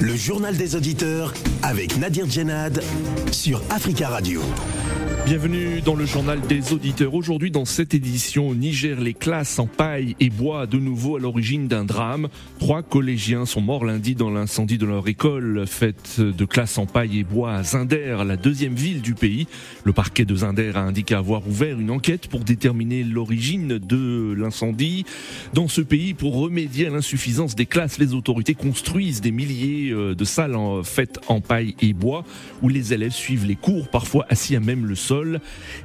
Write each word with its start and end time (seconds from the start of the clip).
Le 0.00 0.16
journal 0.16 0.56
des 0.56 0.76
auditeurs 0.76 1.32
avec 1.62 1.98
Nadir 1.98 2.28
Djenad 2.28 2.82
sur 3.30 3.62
Africa 3.70 4.08
Radio. 4.08 4.40
Bienvenue 5.26 5.80
dans 5.80 5.94
le 5.94 6.06
journal 6.06 6.40
des 6.40 6.72
auditeurs. 6.72 7.14
Aujourd'hui, 7.14 7.50
dans 7.52 7.64
cette 7.64 7.94
édition, 7.94 8.52
Niger, 8.54 9.00
les 9.00 9.14
classes 9.14 9.58
en 9.58 9.66
paille 9.66 10.16
et 10.18 10.28
bois 10.28 10.66
de 10.66 10.78
nouveau 10.78 11.16
à 11.16 11.20
l'origine 11.20 11.68
d'un 11.68 11.84
drame. 11.84 12.28
Trois 12.58 12.82
collégiens 12.82 13.46
sont 13.46 13.60
morts 13.60 13.84
lundi 13.84 14.16
dans 14.16 14.30
l'incendie 14.30 14.78
de 14.78 14.86
leur 14.86 15.06
école 15.06 15.66
faite 15.66 16.20
de 16.20 16.44
classes 16.44 16.78
en 16.78 16.86
paille 16.86 17.20
et 17.20 17.24
bois 17.24 17.54
à 17.54 17.62
Zinder, 17.62 18.24
la 18.26 18.36
deuxième 18.36 18.74
ville 18.74 19.02
du 19.02 19.14
pays. 19.14 19.46
Le 19.84 19.92
parquet 19.92 20.24
de 20.24 20.34
Zinder 20.34 20.72
a 20.74 20.80
indiqué 20.80 21.14
avoir 21.14 21.46
ouvert 21.46 21.78
une 21.78 21.90
enquête 21.90 22.26
pour 22.26 22.40
déterminer 22.40 23.04
l'origine 23.04 23.78
de 23.78 24.34
l'incendie. 24.36 25.04
Dans 25.54 25.68
ce 25.68 25.80
pays, 25.80 26.14
pour 26.14 26.36
remédier 26.36 26.88
à 26.88 26.90
l'insuffisance 26.90 27.54
des 27.54 27.66
classes, 27.66 27.98
les 27.98 28.14
autorités 28.14 28.54
construisent 28.54 29.20
des 29.20 29.32
milliers 29.32 29.90
euh, 29.92 30.14
de 30.14 30.24
salles 30.24 30.56
faites 30.82 31.20
en 31.28 31.40
paille 31.40 31.76
et 31.80 31.92
bois 31.92 32.24
où 32.62 32.68
les 32.68 32.92
élèves 32.92 33.12
suivent 33.12 33.46
les 33.46 33.56
cours, 33.56 33.88
parfois 33.88 34.26
assis 34.28 34.56
à 34.56 34.60
même 34.60 34.86
le 34.86 34.96
sol 34.96 35.09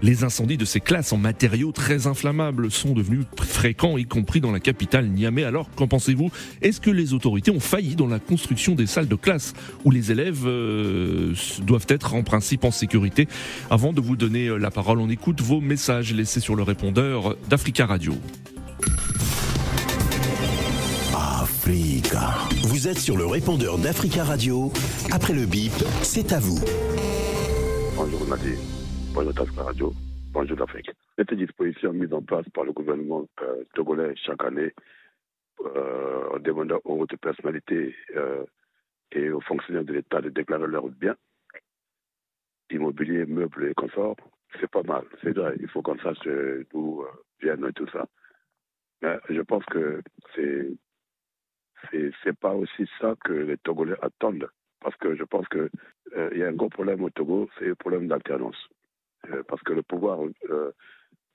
les 0.01 0.23
incendies 0.23 0.57
de 0.57 0.65
ces 0.65 0.79
classes 0.79 1.13
en 1.13 1.17
matériaux 1.17 1.71
très 1.71 2.07
inflammables 2.07 2.71
sont 2.71 2.93
devenus 2.93 3.25
fréquents, 3.37 3.97
y 3.97 4.05
compris 4.05 4.41
dans 4.41 4.51
la 4.51 4.59
capitale 4.59 5.07
Niamey. 5.07 5.43
Alors, 5.43 5.69
qu'en 5.75 5.87
pensez-vous? 5.87 6.31
Est-ce 6.61 6.79
que 6.81 6.91
les 6.91 7.13
autorités 7.13 7.51
ont 7.51 7.59
failli 7.59 7.95
dans 7.95 8.07
la 8.07 8.19
construction 8.19 8.75
des 8.75 8.87
salles 8.87 9.07
de 9.07 9.15
classe 9.15 9.53
où 9.83 9.91
les 9.91 10.11
élèves 10.11 10.43
euh, 10.45 11.33
doivent 11.63 11.87
être 11.89 12.13
en 12.13 12.23
principe 12.23 12.63
en 12.63 12.71
sécurité? 12.71 13.27
Avant 13.69 13.93
de 13.93 14.01
vous 14.01 14.15
donner 14.15 14.47
euh, 14.47 14.57
la 14.57 14.71
parole, 14.71 14.99
on 14.99 15.09
écoute 15.09 15.41
vos 15.41 15.61
messages 15.61 16.13
laissés 16.13 16.39
sur 16.39 16.55
le 16.55 16.63
répondeur 16.63 17.35
d'Africa 17.49 17.85
Radio. 17.85 18.13
Africa. 21.15 22.35
Vous 22.63 22.87
êtes 22.87 22.99
sur 22.99 23.17
le 23.17 23.25
répondeur 23.25 23.77
d'Africa 23.79 24.23
Radio. 24.23 24.71
Après 25.11 25.33
le 25.33 25.45
bip, 25.45 25.73
c'est 26.03 26.31
à 26.31 26.39
vous. 26.39 26.59
Bonjour 27.97 28.27
Nadir. 28.27 28.57
Bonjour 29.15 29.33
Tasca 29.33 29.63
Radio, 29.63 29.93
bonjour 30.33 30.57
l'Afrique. 30.57 30.91
Cette 31.17 31.33
disposition 31.33 31.93
mise 31.93 32.11
en 32.11 32.21
place 32.21 32.45
par 32.49 32.65
le 32.65 32.73
gouvernement 32.73 33.25
euh, 33.43 33.63
togolais 33.73 34.13
chaque 34.17 34.43
année 34.43 34.73
euh, 35.61 36.31
en 36.33 36.39
demandant 36.39 36.81
aux 36.83 36.99
hautes 36.99 37.15
personnalités 37.15 37.95
euh, 38.17 38.43
et 39.13 39.29
aux 39.29 39.39
fonctionnaires 39.39 39.85
de 39.85 39.93
l'État 39.93 40.19
de 40.19 40.27
déclarer 40.27 40.67
leurs 40.67 40.89
biens, 40.89 41.15
immobilier, 42.69 43.25
meubles 43.25 43.69
et 43.69 43.73
consorts, 43.73 44.17
c'est 44.59 44.69
pas 44.69 44.83
mal. 44.83 45.05
C'est 45.23 45.31
vrai, 45.31 45.55
il 45.61 45.69
faut 45.69 45.81
qu'on 45.81 45.97
sache 45.99 46.27
d'où 46.71 47.05
viennent 47.41 47.71
tout 47.71 47.87
ça. 47.93 48.05
Mais 49.01 49.17
je 49.29 49.39
pense 49.39 49.63
que 49.67 50.01
c'est 51.89 52.37
pas 52.41 52.53
aussi 52.53 52.85
ça 52.99 53.15
que 53.23 53.31
les 53.31 53.57
Togolais 53.59 53.95
attendent. 54.01 54.49
Parce 54.81 54.97
que 54.97 55.15
je 55.15 55.23
pense 55.23 55.47
qu'il 55.47 55.69
il 56.33 56.37
y 56.37 56.43
a 56.43 56.49
un 56.49 56.53
gros 56.53 56.67
problème 56.67 57.01
au 57.01 57.09
Togo, 57.09 57.49
c'est 57.57 57.67
le 57.67 57.75
problème 57.75 58.09
d'alternance. 58.09 58.57
Euh, 59.31 59.43
parce 59.47 59.61
que 59.63 59.73
le 59.73 59.83
pouvoir 59.83 60.19
euh, 60.23 60.71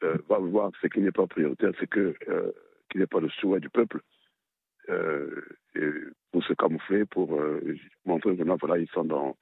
euh, 0.02 0.19
va 0.28 0.38
voir 0.38 0.70
ce 0.80 0.86
qui 0.86 1.00
n'est 1.00 1.12
pas 1.12 1.27
prioritaire, 1.27 1.72
c'est 1.78 1.88
que 1.88 2.14
qu'il 2.91 3.00
n'est 3.00 3.06
pas 3.06 3.20
le 3.20 3.28
souhait 3.28 3.60
du 3.60 3.70
peuple. 3.70 4.00
pour 6.32 6.44
se 6.44 6.52
camoufler, 6.55 7.05
pour 7.05 7.41
montrer 8.05 8.36
que 8.36 8.42
voilà, 8.42 8.78
ils 8.78 8.88
sont 8.88 9.05
dans, 9.05 9.36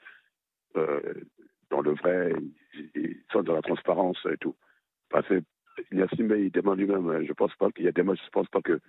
le 0.74 1.92
vrai, 1.94 2.32
ils 2.94 3.22
sont 3.32 3.42
dans 3.42 3.54
la 3.54 3.62
transparence 3.62 4.18
et 4.30 4.36
tout. 4.38 4.54
Parce 5.08 5.26
que 5.28 5.42
Yassine 5.92 6.34
il 6.36 6.50
demande 6.50 6.78
lui-même, 6.78 7.24
je 7.24 7.32
pense 7.32 7.54
pas 7.56 7.70
qu'il 7.70 7.84
y 7.84 7.88
a 7.88 7.92
des 7.92 8.02
je 8.02 8.30
pense 8.30 8.48
pas 8.48 8.60
que 8.60 8.80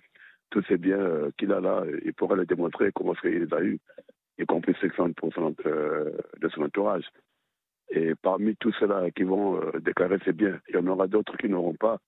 tous 0.50 0.62
ces 0.68 0.76
biens 0.76 1.30
qu'il 1.38 1.52
a 1.52 1.60
là, 1.60 1.84
il 2.04 2.12
pourrait 2.12 2.38
les 2.38 2.46
démontrer 2.46 2.90
comment 2.92 3.14
est-ce 3.14 3.22
qu'il 3.22 3.44
les 3.44 3.54
a 3.54 3.62
eus, 3.62 3.78
y 4.38 4.44
compris 4.44 4.72
60% 4.72 5.54
de 6.40 6.48
son 6.48 6.62
entourage. 6.62 7.04
Et 7.90 8.14
parmi 8.14 8.56
tous 8.56 8.72
ceux-là 8.78 9.10
qui 9.10 9.24
vont 9.24 9.60
euh, 9.60 9.80
déclarer 9.80 10.18
ces 10.24 10.32
biens, 10.32 10.60
il 10.68 10.76
y 10.76 10.78
en 10.78 10.86
aura 10.86 11.08
d'autres 11.08 11.36
qui 11.36 11.48
n'auront 11.48 11.74
pas, 11.74 11.98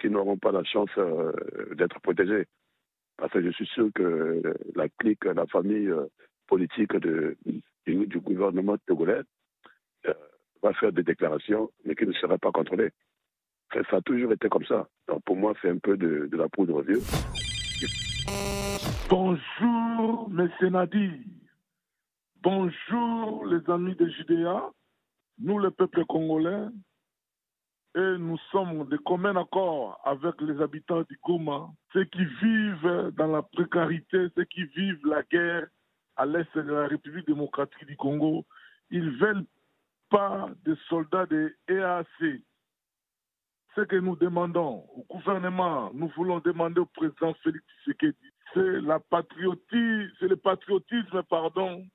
qui 0.00 0.08
n'auront 0.08 0.38
pas 0.38 0.52
la 0.52 0.64
chance 0.64 0.90
euh, 0.96 1.32
d'être 1.74 2.00
protégés. 2.00 2.46
Parce 3.18 3.32
que 3.32 3.42
je 3.42 3.50
suis 3.50 3.66
sûr 3.66 3.90
que 3.94 4.42
la 4.74 4.88
clique, 4.88 5.24
la 5.26 5.46
famille 5.46 5.88
euh, 5.88 6.06
politique 6.46 6.96
de, 6.96 7.36
du, 7.86 8.20
gouvernement 8.20 8.76
togolais 8.86 9.20
va 10.62 10.72
faire 10.74 10.92
des 10.92 11.02
déclarations, 11.02 11.70
mais 11.84 11.94
qui 11.94 12.06
ne 12.06 12.12
seraient 12.12 12.38
pas 12.38 12.52
contrôlées. 12.52 12.90
Ça, 13.72 13.96
a 13.96 14.00
toujours 14.00 14.32
été 14.32 14.48
comme 14.48 14.64
ça. 14.64 14.86
Donc 15.08 15.22
pour 15.24 15.36
moi, 15.36 15.54
c'est 15.60 15.70
un 15.70 15.78
peu 15.78 15.96
de, 15.96 16.28
la 16.32 16.48
poudre 16.48 16.76
aux 16.76 16.84
yeux. 16.84 17.00
Bonjour, 19.10 20.30
M. 20.30 20.70
Nadi. 20.70 21.10
Bonjour, 22.42 23.46
les 23.46 23.70
amis 23.70 23.94
de 23.96 24.06
Judéa 24.08 24.70
nous, 25.42 25.58
le 25.58 25.70
peuple 25.70 26.04
congolais, 26.06 26.66
et 27.94 28.18
nous 28.18 28.38
sommes 28.50 28.88
de 28.88 28.96
commun 28.96 29.36
accord 29.36 30.00
avec 30.04 30.40
les 30.40 30.60
habitants 30.62 31.02
du 31.02 31.18
Goma, 31.22 31.68
ceux 31.92 32.04
qui 32.04 32.24
vivent 32.24 33.12
dans 33.16 33.26
la 33.26 33.42
précarité, 33.42 34.28
ceux 34.34 34.44
qui 34.44 34.64
vivent 34.64 35.06
la 35.06 35.22
guerre 35.24 35.66
à 36.16 36.24
l'est 36.24 36.56
de 36.56 36.72
la 36.72 36.86
République 36.86 37.26
démocratique 37.26 37.86
du 37.86 37.96
Congo. 37.96 38.46
Ils 38.90 39.04
ne 39.04 39.10
veulent 39.10 39.44
pas 40.08 40.48
des 40.64 40.76
soldats 40.88 41.26
de 41.26 41.54
EAC. 41.68 42.40
Ce 43.74 43.80
que 43.82 43.96
nous 43.96 44.16
demandons 44.16 44.84
au 44.94 45.04
gouvernement, 45.10 45.90
nous 45.94 46.08
voulons 46.16 46.40
demander 46.40 46.80
au 46.80 46.86
président 46.86 47.34
Félix 47.42 47.64
Tshisekedi, 47.84 48.16
c'est 48.54 48.80
le 48.80 50.36
patriotisme, 50.36 51.22
pardon, 51.24 51.86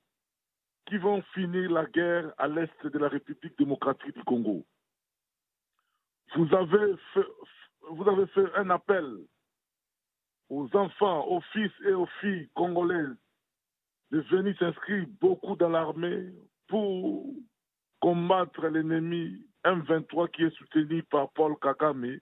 qui 0.88 0.96
vont 0.96 1.22
finir 1.34 1.70
la 1.70 1.84
guerre 1.84 2.32
à 2.38 2.48
l'est 2.48 2.86
de 2.86 2.98
la 2.98 3.08
République 3.08 3.56
démocratique 3.58 4.16
du 4.16 4.24
Congo. 4.24 4.64
Vous 6.34 6.48
avez 6.54 6.96
fait, 8.26 8.56
un 8.56 8.70
appel 8.70 9.18
aux 10.48 10.68
enfants, 10.74 11.26
aux 11.28 11.42
fils 11.52 11.72
et 11.86 11.92
aux 11.92 12.08
filles 12.20 12.48
congolaises 12.54 13.16
de 14.10 14.20
venir 14.20 14.56
s'inscrire 14.58 15.06
beaucoup 15.20 15.56
dans 15.56 15.68
l'armée 15.68 16.32
pour 16.68 17.26
combattre 18.00 18.66
l'ennemi 18.68 19.46
M23 19.64 20.30
qui 20.30 20.44
est 20.44 20.56
soutenu 20.56 21.02
par 21.02 21.30
Paul 21.32 21.54
Kagame. 21.60 22.18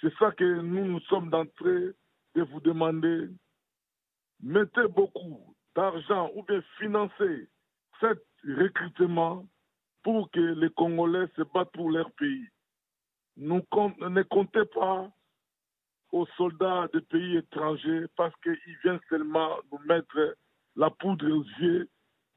C'est 0.00 0.14
ça 0.18 0.30
que 0.32 0.60
nous 0.60 0.84
nous 0.84 1.00
sommes 1.00 1.30
d'entrée 1.30 1.92
de 2.34 2.42
vous 2.42 2.60
demander. 2.60 3.30
Mettez 4.42 4.88
beaucoup, 4.88 5.55
d'argent 5.76 6.30
ou 6.34 6.42
bien 6.42 6.62
financer 6.78 7.48
cet 8.00 8.22
recrutement 8.44 9.46
pour 10.02 10.30
que 10.30 10.40
les 10.40 10.70
Congolais 10.70 11.26
se 11.36 11.42
battent 11.42 11.72
pour 11.72 11.90
leur 11.90 12.10
pays. 12.12 12.48
Nous 13.36 13.62
ne 14.00 14.22
comptez 14.22 14.64
pas 14.74 15.10
aux 16.12 16.26
soldats 16.36 16.88
des 16.92 17.02
pays 17.02 17.36
étrangers 17.36 18.06
parce 18.16 18.34
qu'ils 18.42 18.78
viennent 18.82 19.00
seulement 19.08 19.56
nous 19.70 19.78
mettre 19.86 20.36
la 20.76 20.90
poudre 20.90 21.30
aux 21.30 21.44
yeux 21.60 21.88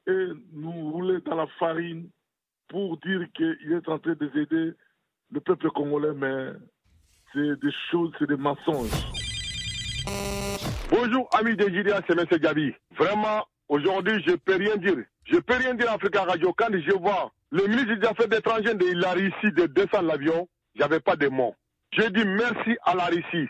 et 0.06 0.28
nous 0.52 0.90
rouler 0.92 1.20
dans 1.20 1.36
la 1.36 1.46
farine 1.58 2.10
pour 2.68 2.98
dire 2.98 3.26
qu'il 3.34 3.72
est 3.72 3.88
en 3.88 3.98
train 3.98 4.14
d'aider 4.14 4.74
le 5.32 5.40
peuple 5.40 5.70
congolais, 5.70 6.14
mais 6.14 6.52
c'est 7.32 7.60
des 7.60 7.72
choses, 7.90 8.12
c'est 8.18 8.28
des 8.28 8.36
mensonges. 8.36 8.90
Bonjour, 10.90 11.28
amis 11.38 11.56
de 11.56 11.68
Gideon, 11.68 12.00
c'est 12.08 12.18
M. 12.18 12.26
Gabi. 12.40 12.74
Vraiment, 12.98 13.46
aujourd'hui, 13.68 14.22
je 14.26 14.34
peux 14.34 14.56
rien 14.56 14.76
dire. 14.76 14.96
Je 15.24 15.36
peux 15.38 15.54
rien 15.54 15.74
dire 15.74 15.88
à 15.90 15.94
Africa 15.94 16.24
Radio. 16.24 16.52
Quand 16.56 16.72
je 16.72 16.92
vois 16.98 17.30
le 17.50 17.66
ministre 17.68 17.94
des 17.94 18.06
Affaires 18.08 18.32
étrangères, 18.36 18.74
de 18.74 19.00
la 19.00 19.12
Russie 19.12 19.52
de 19.56 19.66
descendre 19.66 20.08
l'avion, 20.08 20.48
j'avais 20.74 20.98
pas 20.98 21.14
de 21.14 21.28
mots. 21.28 21.54
Je 21.92 22.02
dis 22.08 22.24
merci 22.24 22.76
à 22.84 22.94
la 22.96 23.04
Russie. 23.06 23.48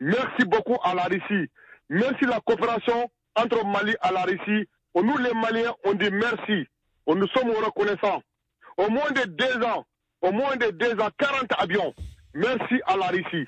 Merci 0.00 0.44
beaucoup 0.46 0.78
à 0.82 0.94
la 0.94 1.04
Russie. 1.04 1.50
Merci 1.90 2.24
la 2.24 2.40
coopération 2.40 3.10
entre 3.36 3.66
Mali 3.66 3.92
et 3.92 4.14
la 4.14 4.22
Russie. 4.22 4.66
Nous, 4.94 5.16
les 5.18 5.34
Maliens, 5.34 5.74
on 5.84 5.92
dit 5.92 6.10
merci. 6.10 6.66
Nous 7.06 7.28
sommes 7.28 7.50
reconnaissants. 7.50 8.22
Au 8.78 8.88
moins 8.88 9.10
de 9.10 9.28
deux 9.28 9.62
ans, 9.66 9.84
au 10.22 10.32
moins 10.32 10.56
de 10.56 10.70
deux 10.70 10.92
ans, 11.00 11.10
40 11.18 11.44
avions. 11.58 11.92
Merci 12.32 12.80
à 12.86 12.96
la 12.96 13.08
Russie. 13.08 13.46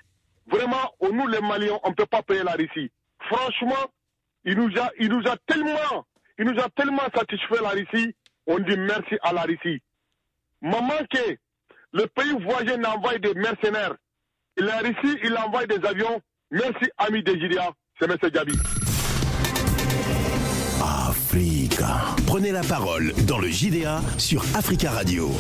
Vraiment, 0.49 0.93
nous, 1.01 1.27
les 1.29 1.41
Maliens, 1.41 1.79
on 1.85 1.91
ne 1.91 1.95
peut 1.95 2.07
pas 2.07 2.23
payer 2.23 2.43
la 2.43 2.53
Russie. 2.53 2.91
Franchement, 3.33 3.91
il 4.45 4.59
nous 4.59 4.71
a, 4.79 5.37
tellement 5.47 6.05
il 6.39 6.45
nous 6.45 6.61
a 6.61 6.69
tellement 6.77 7.09
satisfait 7.15 7.63
la 7.63 7.71
Russie, 7.71 8.15
on 8.47 8.59
dit 8.59 8.77
merci 8.77 9.17
à 9.23 9.33
la 9.33 9.43
Russie. 9.43 9.81
Maman 10.61 10.99
que 11.11 11.37
le 11.93 12.07
pays 12.09 12.33
voisin 12.45 12.83
envoie 12.85 13.19
des 13.19 13.33
mercenaires. 13.35 13.95
La 14.59 14.79
Russie, 14.79 15.19
il 15.25 15.37
envoie 15.37 15.67
des 15.67 15.83
avions. 15.87 16.21
Merci, 16.51 16.91
ami 16.99 17.23
de 17.23 17.33
C'est 17.99 18.11
M. 18.11 18.17
Gabi. 18.31 18.53
Africa. 21.09 22.15
Prenez 22.27 22.53
la 22.53 22.63
parole 22.63 23.13
dans 23.27 23.39
le 23.39 23.49
JDA 23.49 24.03
sur 24.19 24.43
Africa 24.55 24.91
Radio. 24.91 25.31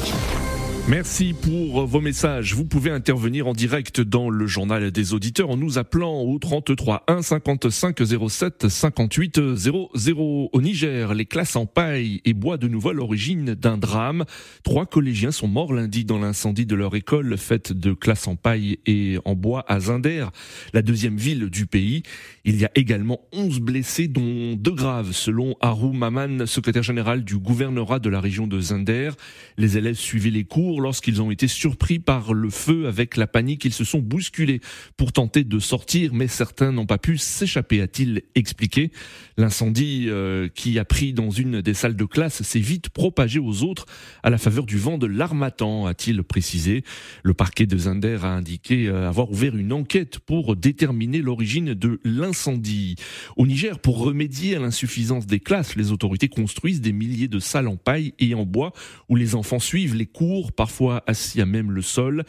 Merci 0.93 1.33
pour 1.33 1.87
vos 1.87 2.03
messages. 2.03 2.55
Vous 2.55 2.67
pouvez 2.67 2.91
intervenir 2.91 3.47
en 3.47 3.55
direct 3.55 4.03
dans 4.03 4.29
le 4.29 4.47
journal 4.47 4.91
des 4.91 5.15
auditeurs 5.15 5.49
en 5.49 5.57
nous 5.57 5.79
appelant 5.79 6.21
au 6.21 6.39
33 6.39 7.05
1 7.09 7.23
55 7.23 7.99
07 8.29 8.69
58 8.69 9.41
00. 9.57 10.51
Au 10.53 10.61
Niger, 10.61 11.15
les 11.15 11.25
classes 11.25 11.57
en 11.57 11.65
paille 11.65 12.21
et 12.27 12.35
bois 12.35 12.59
de 12.59 12.69
nouveau 12.69 12.93
l'origine 12.93 13.55
d'un 13.55 13.79
drame. 13.79 14.27
Trois 14.65 14.85
collégiens 14.85 15.31
sont 15.31 15.49
morts 15.49 15.73
lundi 15.73 16.05
dans 16.05 16.19
l'incendie 16.19 16.67
de 16.67 16.75
leur 16.75 16.95
école 16.95 17.39
faite 17.39 17.73
de 17.73 17.95
classes 17.95 18.29
en 18.29 18.37
paille 18.37 18.79
et 18.85 19.17
en 19.25 19.35
bois 19.35 19.65
à 19.69 19.81
Zinder, 19.81 20.27
la 20.75 20.83
deuxième 20.83 21.17
ville 21.17 21.49
du 21.49 21.65
pays. 21.65 22.03
Il 22.45 22.61
y 22.61 22.67
a 22.67 22.71
également 22.75 23.21
11 23.33 23.61
blessés 23.61 24.09
dont 24.09 24.57
deux 24.57 24.75
graves 24.75 25.13
selon 25.13 25.57
Harou 25.63 25.95
Maman, 25.95 26.45
secrétaire 26.45 26.83
général 26.83 27.25
du 27.25 27.39
gouvernorat 27.39 27.99
de 27.99 28.11
la 28.11 28.21
région 28.21 28.47
de 28.47 28.61
Zinder. 28.61 29.13
Les 29.57 29.79
élèves 29.79 29.97
suivaient 29.97 30.29
les 30.29 30.45
cours 30.45 30.82
lorsqu'ils 30.83 31.23
ont 31.23 31.31
été 31.31 31.49
surpris 31.49 31.99
par 31.99 32.35
le 32.35 32.51
feu 32.51 32.87
avec 32.87 33.17
la 33.17 33.27
panique. 33.27 33.65
Ils 33.65 33.73
se 33.73 33.85
sont 33.85 34.01
bousculés 34.01 34.61
pour 34.97 35.13
tenter 35.13 35.45
de 35.45 35.59
sortir, 35.59 36.13
mais 36.13 36.29
certains 36.29 36.73
n'ont 36.73 36.87
pas 36.87 36.99
pu 36.99 37.17
s'échapper, 37.17 37.81
a-t-il 37.81 38.23
expliqué. 38.35 38.93
L'incendie 39.39 40.07
euh, 40.09 40.49
qui 40.49 40.79
a 40.79 40.85
pris 40.85 41.13
dans 41.13 41.31
une 41.31 41.63
des 41.63 41.75
salles 41.75 41.97
de 41.97 42.05
classe 42.05 42.43
s'est 42.43 42.59
vite 42.59 42.91
propagé 42.91 43.39
aux 43.39 43.63
autres 43.63 43.87
à 44.23 44.31
la 44.31 44.39
faveur 44.39 44.67
du 44.67 44.77
vent 44.77 44.99
de 44.99 45.07
l'armatan, 45.07 45.87
a-t-il 45.87 46.23
précisé. 46.23 46.85
Le 47.23 47.35
parquet 47.35 47.67
de 47.67 47.79
Zinder 47.79 48.19
a 48.23 48.29
indiqué 48.29 48.89
euh, 48.89 49.09
avoir 49.09 49.31
ouvert 49.31 49.57
une 49.57 49.73
enquête 49.73 50.19
pour 50.19 50.57
déterminer 50.57 51.23
l'origine 51.23 51.75
de 51.75 52.01
l'incendie. 52.05 52.97
Au 53.37 53.47
Niger, 53.47 53.79
pour 53.79 53.99
remédier 53.99 54.57
à 54.57 54.59
l'insuffisance 54.59 55.27
des 55.27 55.41
classes, 55.41 55.77
les 55.77 55.93
autorités 55.93 56.29
construisent 56.29 56.81
des 56.81 56.93
milliers 56.93 57.29
de 57.29 57.39
salles 57.39 57.69
en 57.69 57.77
paille 57.77 58.15
et 58.19 58.35
en 58.35 58.45
bois 58.45 58.73
où 59.09 59.17
les 59.17 59.35
enfants 59.35 59.59
suivent 59.59 59.95
les 59.95 60.07
cours, 60.07 60.53
parfois 60.63 61.03
assis 61.09 61.41
à 61.41 61.45
même 61.45 61.73
le 61.73 61.83
sol. 61.83 62.25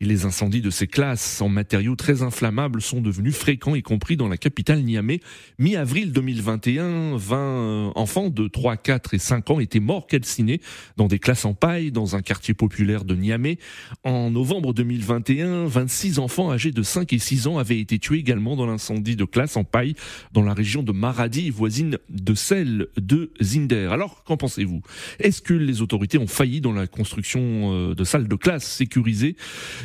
Et 0.00 0.06
les 0.06 0.24
incendies 0.24 0.62
de 0.62 0.70
ces 0.70 0.86
classes 0.86 1.42
en 1.42 1.50
matériaux 1.50 1.96
très 1.96 2.22
inflammables 2.22 2.80
sont 2.80 3.02
devenus 3.02 3.34
fréquents, 3.36 3.74
y 3.74 3.82
compris 3.82 4.16
dans 4.16 4.26
la 4.26 4.38
capitale 4.38 4.82
Niamey. 4.82 5.20
Mi-avril 5.58 6.10
2021, 6.10 7.16
20 7.16 7.92
enfants 7.94 8.30
de 8.30 8.48
3, 8.48 8.78
4 8.78 9.12
et 9.12 9.18
5 9.18 9.50
ans 9.50 9.60
étaient 9.60 9.80
morts 9.80 10.06
calcinés 10.06 10.62
dans 10.96 11.08
des 11.08 11.18
classes 11.18 11.44
en 11.44 11.52
paille 11.52 11.92
dans 11.92 12.16
un 12.16 12.22
quartier 12.22 12.54
populaire 12.54 13.04
de 13.04 13.14
Niamey. 13.14 13.58
En 14.02 14.30
novembre 14.30 14.72
2021, 14.72 15.66
26 15.66 16.18
enfants 16.20 16.50
âgés 16.50 16.72
de 16.72 16.82
5 16.82 17.12
et 17.12 17.18
6 17.18 17.48
ans 17.48 17.58
avaient 17.58 17.80
été 17.80 17.98
tués 17.98 18.18
également 18.18 18.56
dans 18.56 18.66
l'incendie 18.66 19.16
de 19.16 19.26
classe 19.26 19.58
en 19.58 19.64
paille 19.64 19.94
dans 20.32 20.42
la 20.42 20.54
région 20.54 20.82
de 20.82 20.92
Maradi, 20.92 21.50
voisine 21.50 21.98
de 22.08 22.34
celle 22.34 22.86
de 22.96 23.30
Zinder. 23.42 23.88
Alors, 23.92 24.24
qu'en 24.24 24.38
pensez-vous? 24.38 24.80
Est-ce 25.18 25.42
que 25.42 25.52
les 25.52 25.82
autorités 25.82 26.16
ont 26.16 26.26
failli 26.26 26.62
dans 26.62 26.72
la 26.72 26.86
construction 26.86 27.73
euh, 27.74 27.94
de 27.94 28.04
salles 28.04 28.28
de 28.28 28.36
classe 28.36 28.64
sécurisées. 28.64 29.36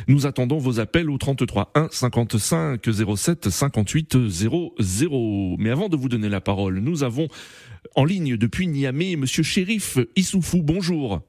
Nous 0.08 0.26
attendons 0.26 0.58
vos 0.58 0.80
appels 0.80 1.10
au 1.10 1.18
33 1.18 1.72
1 1.74 1.88
55 1.90 2.80
07 3.16 3.50
58 3.50 4.28
00. 4.28 5.56
Mais 5.58 5.70
avant 5.70 5.88
de 5.88 5.96
vous 5.96 6.08
donner 6.08 6.28
la 6.28 6.40
parole, 6.40 6.78
nous 6.78 7.02
avons 7.04 7.28
en 7.96 8.04
ligne 8.04 8.36
depuis 8.36 8.66
Niamey 8.68 9.16
Monsieur 9.16 9.42
Shérif 9.42 9.98
Issoufou. 10.16 10.62
Bonjour. 10.62 11.20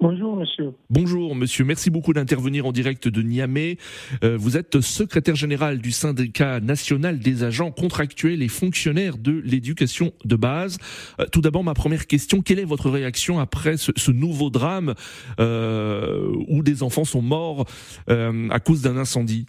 Bonjour, 0.00 0.36
monsieur. 0.36 0.72
Bonjour, 0.90 1.34
monsieur. 1.34 1.64
Merci 1.64 1.90
beaucoup 1.90 2.12
d'intervenir 2.12 2.66
en 2.66 2.72
direct 2.72 3.08
de 3.08 3.22
Niamey. 3.22 3.78
Euh, 4.22 4.36
vous 4.36 4.56
êtes 4.56 4.80
secrétaire 4.80 5.36
général 5.36 5.78
du 5.78 5.92
syndicat 5.92 6.60
national 6.60 7.18
des 7.18 7.44
agents 7.44 7.70
contractuels 7.70 8.42
et 8.42 8.48
fonctionnaires 8.48 9.18
de 9.18 9.32
l'éducation 9.44 10.12
de 10.24 10.36
base. 10.36 10.78
Euh, 11.20 11.26
tout 11.32 11.40
d'abord, 11.40 11.64
ma 11.64 11.74
première 11.74 12.06
question, 12.06 12.42
quelle 12.42 12.58
est 12.58 12.64
votre 12.64 12.90
réaction 12.90 13.38
après 13.38 13.76
ce, 13.76 14.10
nouveau 14.10 14.50
drame 14.50 14.94
euh, 15.40 16.30
où 16.48 16.62
des 16.62 16.82
enfants 16.82 17.04
sont 17.04 17.22
morts 17.22 17.66
à 18.08 18.60
cause 18.60 18.82
d'un 18.82 18.96
incendie? 18.96 19.46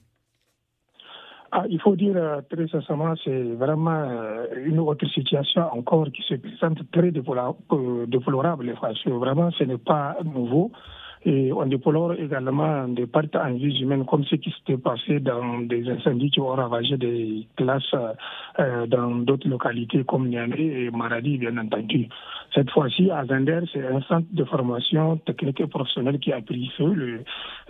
Ah, 1.57 1.63
il 1.69 1.79
faut 1.79 1.95
dire 1.95 2.15
euh, 2.17 2.41
très 2.49 2.67
sincèrement, 2.67 3.13
c'est 3.23 3.43
vraiment 3.53 4.03
euh, 4.09 4.45
une 4.65 4.77
autre 4.79 5.07
situation 5.07 5.61
encore 5.71 6.11
qui 6.11 6.21
se 6.23 6.35
présente 6.35 6.79
très 6.91 7.13
euh, 7.15 8.05
déplorable. 8.07 8.75
Vraiment, 9.05 9.49
ce 9.51 9.63
n'est 9.63 9.77
pas 9.77 10.17
nouveau. 10.25 10.73
Et 11.23 11.53
on 11.53 11.65
déplore 11.65 12.11
également 12.13 12.89
des 12.89 13.07
pertes 13.07 13.37
en 13.37 13.53
vie 13.53 13.81
humaine, 13.81 14.05
comme 14.05 14.25
ce 14.25 14.35
qui 14.35 14.51
s'était 14.51 14.77
passé 14.77 15.21
dans 15.21 15.59
des 15.59 15.87
incendies 15.89 16.29
qui 16.29 16.41
ont 16.41 16.49
ravagé 16.49 16.97
des 16.97 17.47
classes 17.55 17.95
dans 18.87 19.15
d'autres 19.27 19.47
localités 19.47 20.03
comme 20.03 20.27
Niamey 20.27 20.83
et 20.83 20.91
Maradi, 20.91 21.39
bien 21.39 21.57
entendu. 21.57 22.09
Cette 22.53 22.69
fois-ci, 22.71 23.09
à 23.11 23.25
Zender, 23.25 23.61
c'est 23.73 23.85
un 23.85 24.01
centre 24.01 24.27
de 24.31 24.43
formation 24.45 25.17
technique 25.17 25.61
et 25.61 25.67
professionnelle 25.67 26.19
qui 26.19 26.31
a 26.31 26.41
pris 26.41 26.71
feu 26.77 26.93
le 26.93 27.23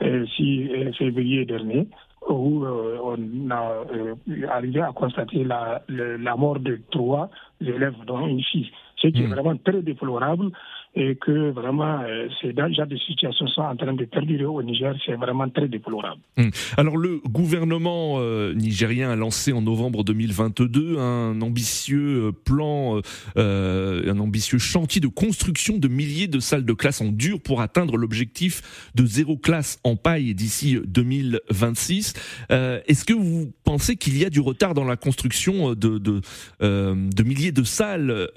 euh, 0.04 0.26
6 0.36 0.94
février 0.98 1.46
dernier 1.46 1.88
où 2.30 2.66
euh, 2.66 2.98
on 3.04 3.50
a 3.52 3.72
euh, 3.94 4.16
arrivé 4.50 4.82
à 4.82 4.92
constater 4.92 5.44
la, 5.44 5.82
la 5.88 6.36
mort 6.36 6.60
de 6.60 6.80
trois 6.92 7.30
élèves, 7.62 7.96
dont 8.06 8.26
une 8.28 8.42
fille, 8.44 8.72
ce 8.98 9.08
qui 9.08 9.24
est 9.24 9.28
vraiment 9.28 9.56
très 9.58 9.82
déplorable 9.82 10.52
et 10.96 11.16
que 11.16 11.52
vraiment 11.52 12.00
euh, 12.02 12.28
ces 12.42 12.54
déjà 12.54 12.86
des 12.86 12.98
situations 12.98 13.48
sont 13.48 13.62
en 13.62 13.76
train 13.76 13.94
de 13.94 14.06
perdurer 14.06 14.46
au 14.46 14.64
Niger, 14.64 14.96
c'est 15.06 15.16
vraiment 15.16 15.50
très 15.50 15.68
déplorable. 15.68 16.22
Hum. 16.38 16.52
Alors 16.78 16.98
le 16.98 17.20
gouvernement 17.28 18.16
euh, 18.20 18.54
nigérien 18.54 19.12
a 19.12 19.16
lancé 19.16 19.52
en 19.52 19.62
novembre 19.62 20.04
2022 20.04 20.98
un 20.98 21.42
ambitieux 21.42 22.28
euh, 22.28 22.32
plan, 22.32 23.02
euh, 23.38 24.12
un 24.12 24.20
ambitieux 24.20 24.58
chantier 24.58 25.02
de 25.02 25.08
construction 25.08 25.78
de 25.78 25.88
milliers 25.88 26.28
de 26.28 26.40
salles 26.40 26.66
de 26.66 26.74
classe 26.74 27.02
en 27.02 27.10
dur 27.10 27.42
pour 27.42 27.62
atteindre 27.62 27.98
l'objectif 27.98 28.90
de 28.96 29.06
zéro 29.06 29.38
classe 29.38 29.80
en 29.84 29.96
paille 29.98 30.34
d'ici 30.34 30.80
2026. 30.86 32.14
Est-ce 32.50 33.06
que 33.06 33.14
vous 33.14 33.52
pensez 33.64 33.98
qu'il 33.98 34.18
y 34.18 34.26
a 34.26 34.30
du 34.30 34.40
retard 34.40 34.74
dans 34.74 34.84
la 34.86 34.96
construction 34.96 35.74
de, 35.74 35.98
de, 35.98 36.22
de 36.62 37.24
milliers 37.24 37.52
de 37.52 37.64
salles 37.64 38.30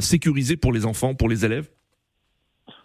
sécurisées 0.00 0.56
pour 0.56 0.72
les 0.72 0.86
enfants, 0.86 1.14
pour 1.14 1.28
les 1.28 1.44
élèves? 1.44 1.68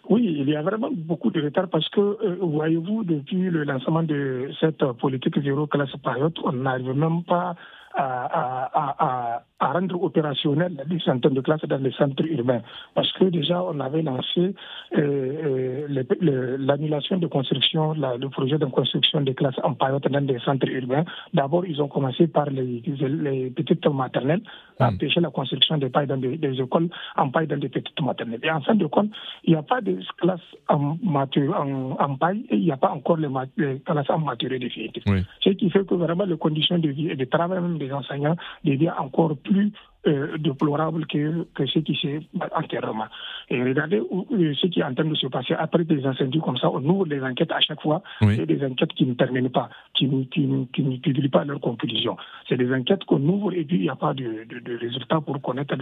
Oui, 0.08 0.36
il 0.40 0.48
y 0.48 0.56
a 0.56 0.62
vraiment 0.62 0.90
beaucoup 0.92 1.30
de 1.30 1.40
retard 1.40 1.68
parce 1.68 1.88
que, 1.90 2.00
euh, 2.00 2.36
voyez-vous, 2.40 3.04
depuis 3.04 3.50
le 3.50 3.64
lancement 3.64 4.02
de 4.02 4.50
cette 4.60 4.84
politique 5.00 5.40
zéro 5.42 5.66
classe 5.66 5.96
période, 6.02 6.36
on 6.44 6.52
n'arrive 6.52 6.92
même 6.94 7.22
pas 7.22 7.54
à, 7.94 8.24
à, 8.24 8.70
à, 8.74 9.36
à, 9.36 9.42
rendre 9.66 10.02
opérationnel 10.02 10.72
les 10.88 10.98
centaines 11.00 11.34
de 11.34 11.40
classes 11.40 11.64
dans 11.66 11.82
les 11.82 11.92
centres 11.92 12.24
urbains. 12.26 12.62
Parce 12.94 13.12
que 13.12 13.24
déjà, 13.24 13.62
on 13.62 13.78
avait 13.80 14.02
lancé 14.02 14.54
euh, 14.96 15.86
euh 15.88 16.56
l'annulation 16.58 17.18
de 17.18 17.26
construction, 17.26 17.92
la, 17.94 18.16
le 18.16 18.28
projet 18.28 18.58
de 18.58 18.66
construction 18.66 19.20
des 19.20 19.34
classes 19.34 19.58
en 19.62 19.74
période 19.74 20.02
dans 20.02 20.26
des 20.26 20.38
centres 20.40 20.68
urbains. 20.68 21.04
D'abord, 21.34 21.64
ils 21.66 21.80
ont 21.82 21.88
commencé 21.88 22.26
par 22.26 22.50
les, 22.50 22.82
les 22.86 23.50
petites 23.50 23.86
maternelles, 23.86 24.42
à 24.78 24.90
hmm. 24.90 24.94
empêcher 24.94 25.20
la 25.20 25.30
construction 25.30 25.78
des 25.78 25.88
pailles 25.88 26.06
dans 26.06 26.16
des, 26.16 26.36
des, 26.36 26.60
écoles 26.60 26.88
en 27.16 27.28
paille 27.30 27.46
dans 27.46 27.58
des 27.58 27.68
petites 27.68 28.00
maternelles. 28.00 28.40
Et 28.42 28.50
en 28.50 28.60
fin 28.60 28.74
de 28.74 28.86
compte, 28.86 29.10
il 29.44 29.52
n'y 29.52 29.58
a 29.58 29.62
pas 29.62 29.80
de 29.80 29.98
classes 30.18 30.40
en, 30.68 30.96
en, 31.04 31.96
en 31.98 32.16
paille 32.16 32.44
et 32.50 32.56
il 32.56 32.64
n'y 32.64 32.72
a 32.72 32.76
pas 32.76 32.90
encore 32.90 33.16
les, 33.16 33.28
les 33.56 33.78
classes 33.80 34.10
en 34.10 34.18
matière 34.18 34.58
définitive. 34.58 35.02
Oui. 35.06 35.22
Ce 35.40 35.50
qui 35.50 35.70
fait 35.70 35.86
que 35.86 35.94
vraiment 35.94 36.24
les 36.24 36.36
conditions 36.36 36.78
de 36.78 36.88
vie 36.88 37.10
et 37.10 37.16
de 37.16 37.24
travail 37.24 37.60
même 37.60 37.78
des 37.78 37.92
enseignants 37.92 38.36
devient 38.64 38.92
encore 38.98 39.36
plus 39.36 39.51
listening. 39.52 39.91
Euh, 40.06 40.36
déplorable 40.38 41.06
que, 41.06 41.46
que 41.54 41.64
ce 41.66 41.78
qui 41.78 41.96
s'est 41.96 42.20
antérieurement. 42.56 43.06
Et 43.48 43.62
regardez 43.62 44.00
où, 44.00 44.26
euh, 44.32 44.52
ce 44.60 44.66
qui 44.66 44.80
est 44.80 44.84
en 44.84 44.94
train 44.94 45.04
de 45.04 45.14
se 45.14 45.28
passer 45.28 45.54
après 45.54 45.84
des 45.84 46.04
incendies 46.04 46.40
comme 46.40 46.56
ça. 46.56 46.70
On 46.70 46.82
ouvre 46.84 47.06
les 47.06 47.22
enquêtes 47.22 47.52
à 47.52 47.60
chaque 47.60 47.80
fois. 47.80 48.02
Oui. 48.20 48.34
C'est 48.36 48.46
des 48.46 48.64
enquêtes 48.64 48.92
qui 48.94 49.06
ne 49.06 49.14
terminent 49.14 49.50
pas, 49.50 49.68
qui, 49.94 50.08
qui, 50.32 50.48
qui 50.72 50.82
ne 50.82 50.96
publient 50.96 51.28
pas 51.28 51.44
leurs 51.44 51.60
conclusions. 51.60 52.16
C'est 52.48 52.56
des 52.56 52.72
enquêtes 52.72 53.04
qu'on 53.04 53.22
ouvre 53.28 53.52
et 53.52 53.64
puis 53.64 53.76
il 53.76 53.82
n'y 53.82 53.90
a 53.90 53.94
pas 53.96 54.12
de, 54.12 54.44
de, 54.48 54.58
de 54.58 54.76
résultat 54.76 55.20
pour 55.20 55.40
connaître 55.40 55.74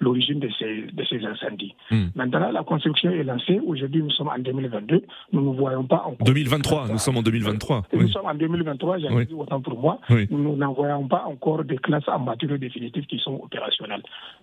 l'origine 0.00 0.40
de 0.40 0.50
ces, 0.58 0.82
de 0.92 1.04
ces 1.04 1.24
incendies. 1.24 1.74
Mm. 1.90 2.04
Maintenant, 2.14 2.50
la 2.50 2.62
construction 2.64 3.10
est 3.12 3.24
lancée. 3.24 3.60
Aujourd'hui, 3.66 4.02
nous 4.02 4.10
sommes 4.10 4.28
en 4.28 4.38
2022. 4.38 5.04
Nous 5.32 5.40
ne 5.52 5.56
voyons 5.56 5.84
pas 5.84 6.04
encore. 6.06 6.26
2023, 6.26 6.88
nous 6.88 6.98
sommes 6.98 7.16
en 7.16 7.22
2023. 7.22 7.84
Nous 7.94 8.08
sommes 8.08 8.26
en 8.26 8.34
2023, 8.34 8.98
j'ai 8.98 9.08
oui. 9.08 9.26
dit 9.26 9.34
autant 9.34 9.60
pour 9.60 9.78
moi. 9.78 9.98
Oui. 10.10 10.26
Nous 10.30 10.56
n'en 10.56 10.72
voyons 10.72 11.08
pas 11.08 11.24
encore 11.26 11.64
des 11.64 11.78
classes 11.78 12.08
en 12.08 12.18
matière 12.18 12.58
définitive 12.58 13.06
qui 13.06 13.21
sont. 13.22 13.48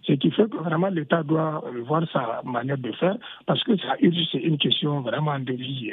Ce 0.07 0.13
qui 0.13 0.31
fait 0.31 0.49
que 0.49 0.57
vraiment 0.57 0.89
l'État 0.89 1.23
doit 1.23 1.59
revoir 1.59 2.03
sa 2.11 2.41
manière 2.43 2.77
de 2.77 2.91
faire 2.93 3.17
parce 3.45 3.63
que 3.63 3.71
c'est 4.31 4.39
une 4.39 4.57
question 4.57 5.01
vraiment 5.01 5.37
de 5.39 5.53
vie. 5.53 5.91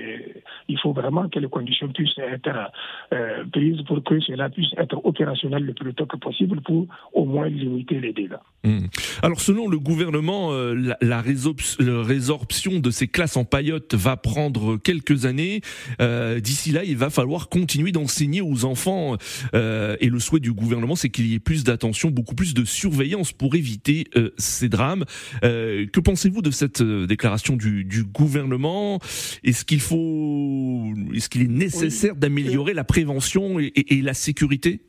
Il 0.68 0.78
faut 0.78 0.92
vraiment 0.92 1.28
que 1.28 1.38
les 1.38 1.48
conditions 1.48 1.88
puissent 1.88 2.18
être 2.18 2.72
euh, 3.12 3.44
prises 3.52 3.82
pour 3.82 4.02
que 4.04 4.20
cela 4.20 4.48
puisse 4.48 4.72
être 4.78 5.04
opérationnel 5.04 5.64
le 5.64 5.74
plus 5.74 5.94
tôt 5.94 6.06
que 6.06 6.16
possible 6.16 6.60
pour 6.62 6.86
au 7.12 7.24
moins 7.24 7.48
limiter 7.48 8.00
les 8.00 8.12
dégâts. 8.12 8.36
Mmh. 8.64 8.86
Alors 9.22 9.40
selon 9.40 9.68
le 9.68 9.78
gouvernement, 9.78 10.52
euh, 10.52 10.94
la, 11.00 11.20
résorption 11.20 12.78
de 12.80 12.90
ces 12.90 13.08
classes 13.08 13.36
en 13.36 13.44
paillotte 13.44 13.94
va 13.94 14.16
prendre 14.16 14.76
quelques 14.76 15.26
années. 15.26 15.60
Euh, 16.00 16.40
D'ici 16.40 16.72
là, 16.72 16.84
il 16.84 16.96
va 16.96 17.10
falloir 17.10 17.48
continuer 17.48 17.92
d'enseigner 17.92 18.40
aux 18.40 18.64
enfants. 18.64 19.16
Euh, 19.54 19.96
et 20.00 20.08
le 20.08 20.18
souhait 20.20 20.40
du 20.40 20.52
gouvernement, 20.52 20.96
c'est 20.96 21.10
qu'il 21.10 21.26
y 21.26 21.34
ait 21.34 21.40
plus 21.40 21.64
d'attention, 21.64 22.10
beaucoup 22.10 22.34
plus 22.34 22.54
de 22.54 22.64
surveillance 22.76 23.32
pour 23.32 23.54
éviter 23.54 24.08
ces 24.38 24.68
drames. 24.68 25.04
que 25.42 26.00
pensez-vous 26.00 26.42
de 26.42 26.50
cette 26.50 26.82
déclaration 26.82 27.56
du, 27.56 27.84
du 27.84 28.04
gouvernement? 28.04 29.00
Est-ce 29.44 29.64
qu'il 29.64 29.80
faut, 29.80 30.92
est-ce 31.14 31.28
qu'il 31.28 31.42
est 31.42 31.48
nécessaire 31.48 32.16
d'améliorer 32.16 32.74
la 32.74 32.84
prévention 32.84 33.58
et, 33.58 33.72
et 33.74 34.02
la 34.02 34.14
sécurité? 34.14 34.80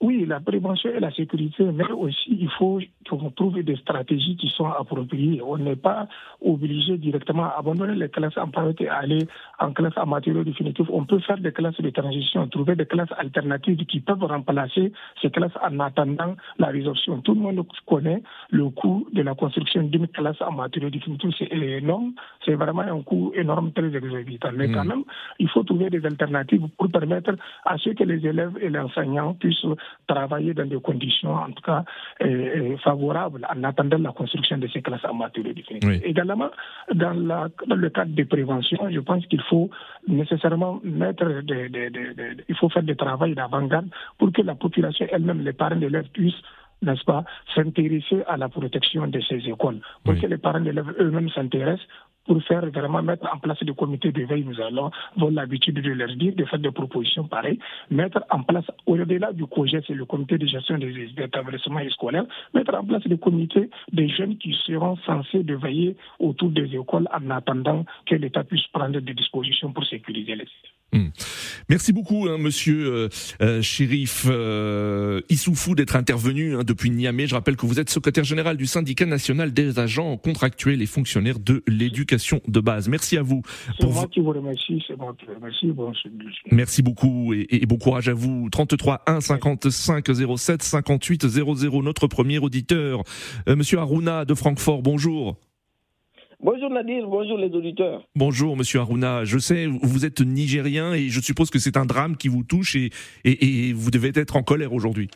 Oui, 0.00 0.26
la 0.26 0.38
prévention 0.38 0.90
et 0.94 1.00
la 1.00 1.10
sécurité, 1.10 1.64
mais 1.64 1.90
aussi 1.90 2.30
il 2.30 2.48
faut 2.50 2.78
qu'on 3.08 3.30
trouve 3.30 3.60
des 3.60 3.76
stratégies 3.76 4.36
qui 4.36 4.48
sont 4.48 4.66
appropriées. 4.66 5.42
On 5.42 5.58
n'est 5.58 5.74
pas 5.74 6.06
obligé 6.40 6.96
directement 6.98 7.44
à 7.44 7.56
abandonner 7.58 7.96
les 7.96 8.08
classes 8.08 8.36
en 8.36 8.48
priorité 8.48 8.84
et 8.84 8.88
aller 8.88 9.26
en 9.58 9.72
classe 9.72 9.96
en 9.96 10.06
matériaux 10.06 10.44
définitifs. 10.44 10.86
On 10.90 11.04
peut 11.04 11.18
faire 11.20 11.38
des 11.38 11.50
classes 11.50 11.80
de 11.80 11.90
transition, 11.90 12.46
trouver 12.46 12.76
des 12.76 12.86
classes 12.86 13.12
alternatives 13.18 13.84
qui 13.86 13.98
peuvent 13.98 14.22
remplacer 14.22 14.92
ces 15.20 15.30
classes 15.30 15.56
en 15.62 15.80
attendant 15.80 16.36
la 16.58 16.68
résorption. 16.68 17.20
Tout 17.22 17.34
le 17.34 17.40
monde 17.40 17.66
connaît 17.86 18.22
le 18.50 18.68
coût 18.68 19.08
de 19.12 19.22
la 19.22 19.34
construction 19.34 19.82
d'une 19.82 20.06
classe 20.06 20.40
en 20.42 20.52
matériaux 20.52 20.90
définitifs. 20.90 21.34
C'est 21.38 21.52
énorme. 21.52 22.12
C'est 22.44 22.54
vraiment 22.54 22.82
un 22.82 23.02
coût 23.02 23.32
énorme, 23.34 23.72
très 23.72 23.92
exorbitant. 23.92 24.50
Mais 24.54 24.70
quand 24.70 24.84
mm. 24.84 24.88
même, 24.88 25.04
il 25.40 25.48
faut 25.48 25.64
trouver 25.64 25.90
des 25.90 26.06
alternatives 26.06 26.68
pour 26.76 26.88
permettre 26.88 27.34
à 27.64 27.76
ce 27.78 27.90
que 27.90 28.04
les 28.04 28.24
élèves 28.24 28.56
et 28.60 28.68
les 28.68 28.78
enseignants 28.78 29.34
puissent 29.34 29.66
travailler 30.06 30.54
dans 30.54 30.66
des 30.66 30.80
conditions, 30.80 31.34
en 31.34 31.52
tout 31.52 31.62
cas, 31.62 31.84
euh, 32.22 32.26
euh, 32.26 32.76
favorables 32.78 33.46
en 33.48 33.64
attendant 33.64 33.98
la 33.98 34.12
construction 34.12 34.58
de 34.58 34.66
ces 34.68 34.82
classes 34.82 35.04
en 35.04 35.14
matière 35.14 35.44
définitive. 35.54 36.00
Également, 36.04 36.50
dans, 36.94 37.12
la, 37.12 37.48
dans, 37.66 37.76
le 37.76 37.90
cadre 37.90 38.14
de 38.14 38.24
prévention, 38.24 38.88
je 38.90 39.00
pense 39.00 39.26
qu'il 39.26 39.42
faut 39.42 39.70
nécessairement 40.06 40.80
mettre 40.82 41.42
des, 41.42 41.70
il 42.48 42.56
faut 42.56 42.68
faire 42.68 42.82
des 42.82 42.96
travaux 42.96 43.28
d'avant-garde 43.28 43.88
pour 44.18 44.32
que 44.32 44.42
la 44.42 44.54
population 44.54 45.06
elle-même, 45.10 45.42
les 45.42 45.52
parents 45.52 45.76
d'élèves 45.76 46.08
puissent 46.12 46.42
n'est-ce 46.82 47.04
pas, 47.04 47.24
s'intéresser 47.54 48.22
à 48.28 48.36
la 48.36 48.48
protection 48.48 49.06
de 49.08 49.20
ces 49.20 49.48
écoles. 49.48 49.80
Pour 50.04 50.14
que 50.14 50.26
les 50.26 50.38
parents 50.38 50.60
d'élèves 50.60 50.94
eux-mêmes 51.00 51.28
s'intéressent 51.30 51.86
pour 52.28 52.42
faire 52.44 52.64
vraiment 52.70 53.02
mettre 53.02 53.26
en 53.34 53.38
place 53.38 53.58
des 53.64 53.74
comités 53.74 54.12
de 54.12 54.22
veille. 54.24 54.44
Nous 54.44 54.60
allons 54.60 54.90
avoir 55.16 55.32
l'habitude 55.32 55.80
de 55.80 55.90
leur 55.90 56.14
dire, 56.14 56.34
de 56.36 56.44
faire 56.44 56.58
des 56.58 56.70
propositions 56.70 57.24
pareilles, 57.26 57.58
mettre 57.90 58.22
en 58.30 58.42
place, 58.42 58.66
au-delà 58.86 59.32
du 59.32 59.46
projet, 59.46 59.80
c'est 59.86 59.94
le 59.94 60.04
comité 60.04 60.36
de 60.38 60.46
gestion 60.46 60.78
des 60.78 61.08
établissements 61.16 61.80
scolaires, 61.90 62.26
mettre 62.54 62.74
en 62.74 62.84
place 62.84 63.02
des 63.06 63.18
comités 63.18 63.70
des 63.92 64.08
jeunes 64.10 64.36
qui 64.36 64.54
seront 64.66 64.96
censés 65.06 65.42
de 65.42 65.54
veiller 65.54 65.96
autour 66.20 66.50
des 66.50 66.68
écoles 66.76 67.08
en 67.12 67.30
attendant 67.30 67.84
que 68.06 68.14
l'État 68.14 68.44
puisse 68.44 68.66
prendre 68.68 69.00
des 69.00 69.14
dispositions 69.14 69.72
pour 69.72 69.84
sécuriser 69.86 70.36
les 70.36 70.46
Hmm. 70.92 71.08
Merci 71.68 71.92
beaucoup, 71.92 72.28
hein, 72.28 72.38
Monsieur 72.38 72.86
euh, 72.86 73.08
euh 73.42 73.60
euh, 74.26 75.20
Issoufou, 75.28 75.74
d'être 75.74 75.96
intervenu 75.96 76.56
hein, 76.56 76.62
depuis 76.66 76.88
Niamey. 76.88 77.26
Je 77.26 77.34
rappelle 77.34 77.56
que 77.56 77.66
vous 77.66 77.78
êtes 77.78 77.90
secrétaire 77.90 78.24
général 78.24 78.56
du 78.56 78.66
syndicat 78.66 79.04
national 79.04 79.52
des 79.52 79.78
agents 79.78 80.16
contractuels 80.16 80.80
et 80.80 80.86
fonctionnaires 80.86 81.38
de 81.38 81.62
l'éducation 81.66 82.17
de 82.46 82.60
base. 82.60 82.88
Merci 82.88 83.16
à 83.16 83.22
vous. 83.22 83.42
C'est 83.78 83.86
moi 83.86 84.06
qui 84.06 84.20
vous 84.20 84.32
remercie. 84.32 84.82
C'est 84.86 84.96
moi 84.96 85.14
qui 85.18 85.26
vous 85.26 85.34
remercie. 85.84 86.08
Merci 86.50 86.82
beaucoup 86.82 87.32
et, 87.32 87.46
et, 87.50 87.66
bon 87.66 87.76
courage 87.76 88.08
à 88.08 88.14
vous. 88.14 88.48
33 88.50 89.02
1 89.06 89.20
55 89.20 90.06
07 90.36 90.62
58 90.62 91.26
00. 91.26 91.82
Notre 91.82 92.06
premier 92.06 92.38
auditeur, 92.38 93.02
euh, 93.48 93.56
Monsieur 93.56 93.78
Aruna 93.78 94.24
de 94.24 94.34
Francfort. 94.34 94.82
Bonjour. 94.82 95.36
Bonjour 96.40 96.70
Nadir, 96.70 97.08
bonjour 97.08 97.36
les 97.36 97.50
auditeurs. 97.50 98.06
Bonjour 98.14 98.56
Monsieur 98.56 98.78
Aruna, 98.78 99.24
je 99.24 99.38
sais, 99.38 99.66
vous 99.66 100.06
êtes 100.06 100.20
nigérien 100.20 100.94
et 100.94 101.08
je 101.08 101.20
suppose 101.20 101.50
que 101.50 101.58
c'est 101.58 101.76
un 101.76 101.84
drame 101.84 102.16
qui 102.16 102.28
vous 102.28 102.44
touche 102.44 102.76
et, 102.76 102.90
et, 103.24 103.72
vous 103.72 103.90
devez 103.90 104.12
être 104.14 104.36
en 104.36 104.44
colère 104.44 104.72
aujourd'hui. 104.72 105.08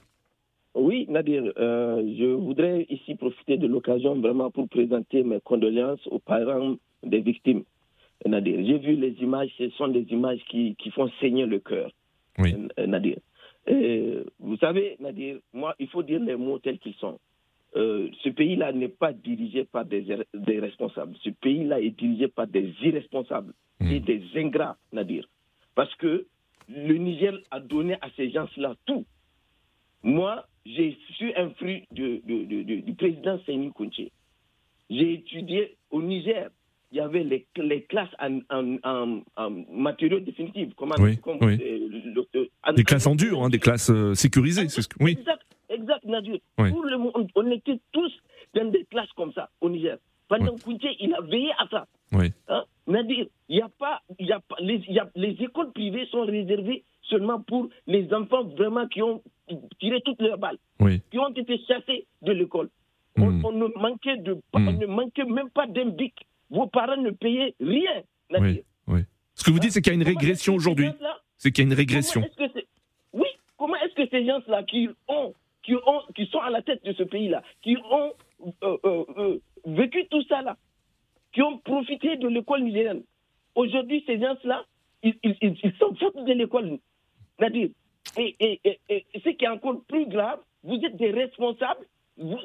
Oui 0.74 1.06
Nadir, 1.08 1.44
euh, 1.58 2.02
je 2.18 2.24
voudrais 2.24 2.86
ici 2.90 3.14
profiter 3.14 3.56
de 3.56 3.68
l'occasion 3.68 4.20
vraiment 4.20 4.50
pour 4.50 4.68
présenter 4.68 5.22
mes 5.22 5.38
condoléances 5.38 6.04
aux 6.08 6.18
parents 6.18 6.74
des 7.02 7.20
victimes. 7.20 7.64
Nadir, 8.24 8.64
j'ai 8.64 8.78
vu 8.78 8.94
les 8.96 9.14
images, 9.20 9.50
ce 9.58 9.68
sont 9.70 9.88
des 9.88 10.06
images 10.10 10.40
qui, 10.48 10.76
qui 10.76 10.90
font 10.90 11.10
saigner 11.20 11.46
le 11.46 11.58
cœur. 11.58 11.90
Oui. 12.38 12.54
Euh, 12.78 12.86
Nadir. 12.86 13.16
Et 13.66 14.18
vous 14.38 14.56
savez, 14.58 14.96
Nadir, 15.00 15.38
moi, 15.52 15.74
il 15.78 15.88
faut 15.88 16.02
dire 16.02 16.20
les 16.20 16.36
mots 16.36 16.58
tels 16.58 16.78
qu'ils 16.78 16.94
sont. 16.94 17.18
Euh, 17.74 18.08
ce 18.22 18.28
pays-là 18.28 18.72
n'est 18.72 18.88
pas 18.88 19.12
dirigé 19.12 19.64
par 19.64 19.84
des, 19.84 20.04
des 20.34 20.60
responsables. 20.60 21.14
Ce 21.22 21.30
pays-là 21.30 21.80
est 21.80 21.90
dirigé 21.98 22.28
par 22.28 22.46
des 22.46 22.72
irresponsables 22.82 23.54
et 23.80 23.98
hmm. 24.00 24.04
des 24.04 24.22
ingrats, 24.36 24.76
Nadir. 24.92 25.26
Parce 25.74 25.94
que 25.96 26.26
le 26.68 26.94
Niger 26.94 27.38
a 27.50 27.60
donné 27.60 27.94
à 27.94 28.08
ces 28.16 28.30
gens-là 28.30 28.74
tout. 28.86 29.04
Moi, 30.02 30.46
j'ai 30.66 30.96
suis 31.14 31.34
un 31.34 31.50
fruit 31.50 31.86
du 31.90 32.22
président 32.96 33.38
Seyni 33.46 33.72
Kounché. 33.72 34.10
J'ai 34.90 35.14
étudié 35.14 35.76
au 35.90 36.02
Niger. 36.02 36.50
Il 36.92 36.98
y 36.98 37.00
avait 37.00 37.24
les, 37.24 37.46
les 37.56 37.82
classes 37.84 38.14
en, 38.20 38.40
en, 38.84 39.50
matériaux 39.72 40.20
définitifs. 40.20 40.74
Comment, 40.76 40.94
oui, 40.98 41.18
oui. 41.40 41.58
Euh, 41.64 42.72
des 42.72 42.84
classes 42.84 43.06
en 43.06 43.14
dur, 43.14 43.42
hein, 43.42 43.48
des 43.48 43.58
classes 43.58 43.90
euh, 43.90 44.14
sécurisées. 44.14 44.68
ce 44.68 44.86
que, 44.86 44.94
oui. 45.00 45.12
Exact 45.12 45.42
exact, 45.72 46.04
Nadir. 46.04 46.38
Tout 46.56 46.82
le 46.82 46.98
monde, 46.98 47.28
on 47.34 47.50
était 47.50 47.80
tous 47.92 48.12
dans 48.54 48.70
des 48.70 48.84
classes 48.84 49.12
comme 49.16 49.32
ça 49.32 49.48
au 49.60 49.70
Niger. 49.70 49.96
Pendant 50.28 50.54
oui. 50.66 50.78
il 51.00 51.14
a 51.14 51.20
veillé 51.20 51.50
à 51.58 51.66
ça. 51.70 51.86
Oui. 52.12 52.32
Hein? 52.48 52.64
Nadir, 52.86 53.26
il 53.48 53.56
y 53.56 53.62
a 53.62 53.68
pas, 53.68 54.02
y 54.18 54.32
a 54.32 54.40
pas, 54.40 54.56
les, 54.60 54.82
y 54.88 54.98
a, 54.98 55.08
les 55.14 55.36
écoles 55.40 55.72
privées 55.72 56.06
sont 56.10 56.22
réservées 56.22 56.84
seulement 57.02 57.40
pour 57.40 57.68
les 57.86 58.12
enfants 58.14 58.44
vraiment 58.44 58.86
qui 58.86 59.02
ont 59.02 59.22
tiré 59.80 60.00
toutes 60.04 60.20
leurs 60.20 60.38
balles, 60.38 60.58
qui 61.10 61.18
ont 61.18 61.28
été 61.34 61.58
chassés 61.66 62.06
de 62.22 62.32
l'école. 62.32 62.68
On, 63.18 63.30
hmm. 63.30 63.44
on, 63.44 63.52
ne 63.52 63.66
manquait 63.78 64.16
de, 64.16 64.38
on 64.54 64.60
hmm. 64.60 64.78
ne 64.78 64.86
manquait 64.86 65.24
même 65.24 65.50
pas 65.50 65.66
d'un 65.66 65.90
bic. 65.90 66.14
Vos 66.52 66.68
parents 66.68 66.96
ne 66.96 67.10
payaient 67.10 67.54
rien. 67.58 68.02
Oui, 68.30 68.62
oui. 68.86 69.00
Ce 69.34 69.42
que 69.42 69.50
vous 69.50 69.58
dites, 69.58 69.72
c'est 69.72 69.82
qu'il 69.82 69.92
y 69.92 69.96
a 69.96 70.00
une 70.00 70.06
régression 70.06 70.54
aujourd'hui. 70.54 70.90
C'est 71.36 71.50
qu'il 71.50 71.64
y 71.64 71.66
a 71.66 71.70
une 71.72 71.76
régression. 71.76 72.22
oui, 73.12 73.26
comment 73.56 73.74
est-ce 73.76 73.94
que 73.94 74.08
ces 74.08 74.24
gens-là 74.24 74.62
qui 74.62 74.88
ont 75.08 75.34
qui, 75.62 75.74
ont, 75.74 76.02
qui 76.14 76.26
sont 76.26 76.40
à 76.40 76.50
la 76.50 76.62
tête 76.62 76.84
de 76.84 76.92
ce 76.92 77.02
pays-là, 77.04 77.42
qui 77.62 77.76
ont 77.90 78.12
euh, 78.62 78.76
euh, 78.84 79.04
euh, 79.16 79.38
vécu 79.64 80.06
tout 80.10 80.22
ça 80.24 80.42
là, 80.42 80.56
qui 81.32 81.42
ont 81.42 81.58
profité 81.58 82.16
de 82.16 82.28
l'école 82.28 82.62
nigérienne. 82.62 83.02
Aujourd'hui, 83.54 84.02
ces 84.06 84.20
gens-là, 84.20 84.64
ils, 85.02 85.14
ils, 85.22 85.36
ils 85.40 85.74
s'en 85.78 85.94
foutent 85.94 86.24
de 86.24 86.32
l'école. 86.32 86.78
C'est-à-dire, 87.38 87.70
et, 88.18 88.36
et, 88.40 88.80
et, 88.88 89.06
ce 89.14 89.28
qui 89.30 89.44
est 89.44 89.48
encore 89.48 89.82
plus 89.86 90.06
grave, 90.06 90.40
vous 90.64 90.80
êtes 90.84 90.96
des 90.96 91.10
responsables. 91.10 91.86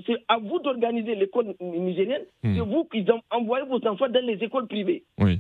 C'est 0.06 0.24
à 0.28 0.38
vous 0.38 0.60
d'organiser 0.60 1.16
l'école 1.16 1.54
nigérienne. 1.60 2.24
Hmm. 2.44 2.56
C'est 2.56 2.62
vous 2.62 2.86
qui 2.86 3.06
envoyez 3.32 3.66
vos 3.66 3.86
enfants 3.88 4.10
dans 4.10 4.26
les 4.26 4.42
écoles 4.44 4.68
privées. 4.68 5.04
Oui. 5.20 5.40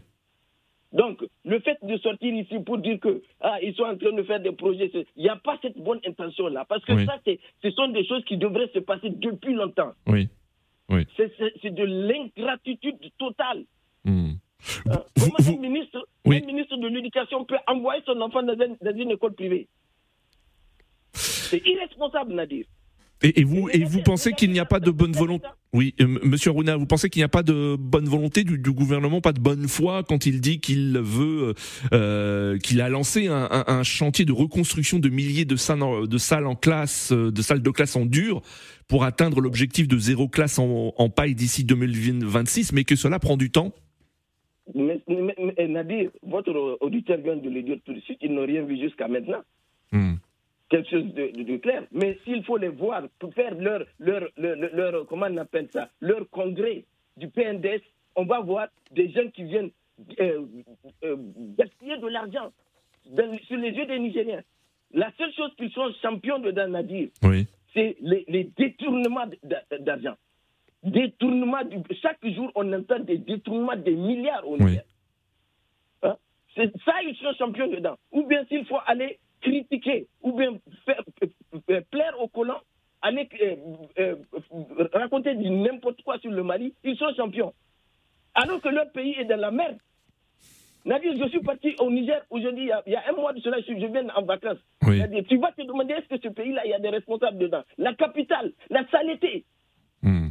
Donc, 0.93 1.23
le 1.43 1.59
fait 1.59 1.77
de 1.83 1.97
sortir 1.97 2.33
ici 2.33 2.59
pour 2.59 2.77
dire 2.77 2.99
que 2.99 3.21
ah, 3.41 3.57
ils 3.61 3.73
sont 3.75 3.83
en 3.83 3.97
train 3.97 4.13
de 4.13 4.23
faire 4.23 4.39
des 4.39 4.53
projets, 4.53 4.89
il 5.15 5.23
n'y 5.23 5.29
a 5.29 5.35
pas 5.35 5.57
cette 5.61 5.77
bonne 5.77 5.99
intention-là. 6.05 6.65
Parce 6.67 6.83
que 6.85 7.05
ça, 7.05 7.19
ce 7.25 7.71
sont 7.71 7.89
des 7.89 8.05
choses 8.05 8.23
qui 8.25 8.37
devraient 8.37 8.69
se 8.73 8.79
passer 8.79 9.09
depuis 9.09 9.53
longtemps. 9.53 9.91
Oui. 10.07 10.29
oui. 10.89 11.05
C'est 11.17 11.73
de 11.73 11.83
l'ingratitude 11.83 12.97
totale. 13.17 13.65
Hmm. 14.05 14.33
Euh, 14.87 14.95
comment 15.19 15.35
un, 15.39 15.61
ministre, 15.61 16.07
ministre 16.25 16.77
de 16.77 16.87
l'Éducation 16.87 17.45
peut 17.45 17.57
envoyer 17.67 18.01
son 18.05 18.19
enfant 18.21 18.43
dans 18.43 18.95
une 18.95 19.11
école 19.11 19.33
privée? 19.33 19.67
C'est 21.13 21.65
irresponsable, 21.65 22.33
Nadir. 22.33 22.65
Et, 23.23 23.43
vous, 23.43 23.67
et 23.69 23.83
vous 23.83 24.01
pensez 24.03 24.31
qu'il 24.33 24.51
n'y 24.51 24.59
a 24.59 24.65
pas 24.65 24.79
de 24.79 24.91
bonne 24.91 25.13
volonté 25.13 25.47
Oui, 25.73 25.95
euh, 26.01 26.19
Monsieur 26.23 26.51
vous 26.51 26.85
pensez 26.85 27.09
qu'il 27.09 27.19
n'y 27.19 27.25
a 27.25 27.29
pas 27.29 27.41
de 27.41 27.75
bonne 27.75 28.05
volonté 28.05 28.43
du, 28.43 28.71
gouvernement, 28.71 29.21
pas 29.21 29.33
de 29.33 29.39
bonne 29.39 29.67
foi 29.67 30.03
quand 30.03 30.27
il 30.27 30.39
dit 30.39 30.59
qu'il 30.59 30.99
veut, 30.99 31.55
euh, 31.93 32.59
qu'il 32.59 32.79
a 32.79 32.89
lancé 32.89 33.27
un, 33.27 33.83
chantier 33.83 34.25
de 34.25 34.33
reconstruction 34.33 34.99
de 34.99 35.09
milliers 35.09 35.45
de 35.45 35.55
salles, 35.55 35.81
en, 35.81 36.05
de 36.05 36.17
salles 36.17 36.45
en 36.45 36.55
classe, 36.55 37.11
euh, 37.11 37.31
de 37.31 37.41
salles 37.41 37.63
de 37.63 37.69
classe 37.71 37.95
en 37.95 38.05
dur, 38.05 38.41
pour 38.87 39.03
atteindre 39.03 39.41
l'objectif 39.41 39.87
de 39.87 39.97
zéro 39.97 40.27
classe 40.27 40.59
en, 40.59 41.09
paille 41.09 41.33
d'ici 41.33 41.63
2026, 41.63 42.73
mais 42.73 42.83
que 42.83 42.95
cela 42.95 43.17
prend 43.17 43.35
du 43.35 43.49
temps? 43.49 43.73
Mais, 44.75 45.01
Nadir, 45.67 46.11
votre 46.21 46.77
auditeur 46.81 47.17
vient 47.17 47.37
de 47.37 47.49
le 47.49 47.63
dire 47.63 47.77
tout 47.83 47.93
de 47.93 47.99
suite, 48.01 48.19
ils 48.21 48.31
n'ont 48.31 48.45
rien 48.45 48.63
vu 48.63 48.77
jusqu'à 48.79 49.07
maintenant. 49.07 49.41
Hmm 49.91 50.15
quelque 50.69 50.89
chose 50.89 51.13
de, 51.13 51.57
clair. 51.57 51.83
Mais 51.91 52.17
s'il 52.23 52.43
faut 52.43 52.57
les 52.57 52.69
voir 52.69 53.03
pour 53.19 53.33
faire 53.33 53.55
leur, 53.55 53.83
leur, 53.99 54.27
leur, 54.37 55.05
comment 55.07 55.27
on 55.29 55.37
appelle 55.37 55.69
ça, 55.71 55.89
leur 56.01 56.29
congrès 56.29 56.85
du 57.15 57.29
PNDS, 57.29 57.81
on 58.15 58.25
va 58.25 58.39
voir 58.39 58.67
des 58.91 59.09
gens 59.11 59.27
qui 59.33 59.43
viennent 59.43 59.71
euh, 60.19 60.45
euh, 61.03 61.15
gaspiller 61.57 61.97
de 61.97 62.07
l'argent 62.07 62.51
sur 63.47 63.57
les 63.57 63.71
yeux 63.71 63.85
des 63.85 63.99
Nigériens. 63.99 64.43
La 64.93 65.11
seule 65.17 65.33
chose 65.33 65.51
qu'ils 65.57 65.71
sont 65.71 65.91
champions 66.01 66.39
de 66.39 66.51
Nadir, 66.51 67.09
oui. 67.23 67.45
c'est 67.73 67.97
les, 68.01 68.51
détournements 68.57 69.25
d'argent. 69.79 70.15
Détournement, 70.83 71.59
chaque 72.01 72.25
jour, 72.25 72.51
on 72.55 72.71
entend 72.71 72.99
des 72.99 73.17
détournements 73.17 73.75
des 73.75 73.95
milliards 73.95 74.47
au 74.47 74.57
Niger. 74.57 74.83
Hein? 76.03 76.15
C'est 76.55 76.71
ça, 76.85 76.93
ils 77.03 77.15
sont 77.17 77.33
champions 77.37 77.67
dedans. 77.67 77.97
Ou 78.11 78.23
bien 78.25 78.45
s'il 78.45 78.65
faut 78.65 78.79
aller 78.85 79.19
critiquer 79.41 80.07
ou 80.21 80.33
bien 80.33 80.57
faire, 80.85 81.03
plaire 81.91 82.19
aux 82.19 82.27
collants, 82.27 82.61
aller 83.01 83.29
raconter 84.93 85.35
du 85.35 85.49
n'importe 85.49 86.01
quoi 86.03 86.17
sur 86.19 86.31
le 86.31 86.43
Mali, 86.43 86.73
ils 86.83 86.97
sont 86.97 87.13
champions. 87.15 87.53
Alors 88.33 88.61
que 88.61 88.69
leur 88.69 88.91
pays 88.91 89.15
est 89.19 89.25
dans 89.25 89.39
la 89.39 89.51
merde. 89.51 89.77
Nadir, 90.85 91.13
je 91.21 91.27
suis 91.29 91.41
parti 91.41 91.75
au 91.79 91.91
Niger 91.91 92.21
aujourd'hui, 92.29 92.69
il 92.85 92.91
y, 92.91 92.95
a 92.95 93.03
un 93.09 93.11
mois 93.11 93.33
de 93.33 93.41
cela, 93.41 93.57
je, 93.59 93.73
viens 93.73 94.07
en 94.15 94.23
vacances. 94.23 94.59
tu 95.27 95.37
vas 95.37 95.51
te 95.51 95.61
demander 95.63 95.95
est-ce 95.95 96.07
que 96.07 96.21
ce 96.21 96.29
pays-là, 96.33 96.61
il 96.65 96.69
y 96.69 96.73
a 96.73 96.79
des 96.79 96.89
responsables 96.89 97.37
dedans? 97.37 97.63
La 97.77 97.93
capitale, 97.93 98.53
la 98.69 98.87
saleté. 98.87 99.43
Hmm. 100.01 100.29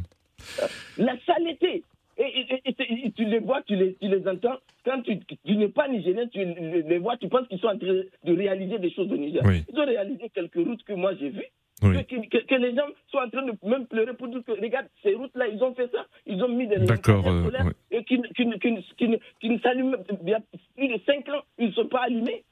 La 0.97 1.13
saleté. 1.27 1.83
Et, 2.19 3.11
tu 3.15 3.25
les 3.25 3.39
vois, 3.39 3.61
tu 3.63 3.75
les, 3.75 3.95
tu 3.95 4.07
les 4.07 4.27
entends. 4.27 4.57
Quand 4.83 5.01
tu, 5.03 5.19
n'es 5.55 5.67
pas 5.69 5.87
nigérien, 5.87 6.27
tu 6.27 6.43
les 6.43 6.97
vois, 6.97 7.15
tu 7.17 7.27
penses 7.27 7.47
qu'ils 7.47 7.59
sont 7.59 7.67
en 7.67 7.77
train 7.77 8.01
de 8.23 8.33
réaliser 8.35 8.79
des 8.79 8.91
choses 8.91 9.11
au 9.11 9.17
Niger. 9.17 9.43
Ils 9.45 9.79
ont 9.79 9.85
réalisé 9.85 10.29
quelques 10.33 10.55
routes 10.55 10.83
que 10.83 10.93
moi 10.93 11.13
j'ai 11.19 11.29
vues. 11.29 11.45
Que, 11.79 12.55
les 12.55 12.75
gens 12.75 12.87
sont 13.11 13.19
en 13.19 13.29
train 13.29 13.43
de 13.45 13.53
même 13.63 13.85
pleurer 13.85 14.13
pour 14.15 14.27
dire 14.29 14.41
que, 14.45 14.51
regarde, 14.53 14.87
ces 15.03 15.13
routes-là, 15.13 15.47
ils 15.47 15.63
ont 15.63 15.75
fait 15.75 15.89
ça. 15.91 16.07
Ils 16.25 16.43
ont 16.43 16.47
mis 16.49 16.67
des 16.67 16.77
D'accord, 16.77 17.27
euh, 17.27 17.51
et 17.91 18.03
qui, 18.03 18.19
qui, 18.35 18.45
ne 18.47 19.59
s'allument, 19.59 19.97
il 20.23 20.29
y 20.29 20.33
a 20.33 20.39
plus 20.75 20.87
de 20.87 20.99
5 21.05 21.29
ans, 21.29 21.41
ils 21.59 21.67
ne 21.67 21.71
sont 21.73 21.87
pas 21.87 22.05
allumés. 22.05 22.43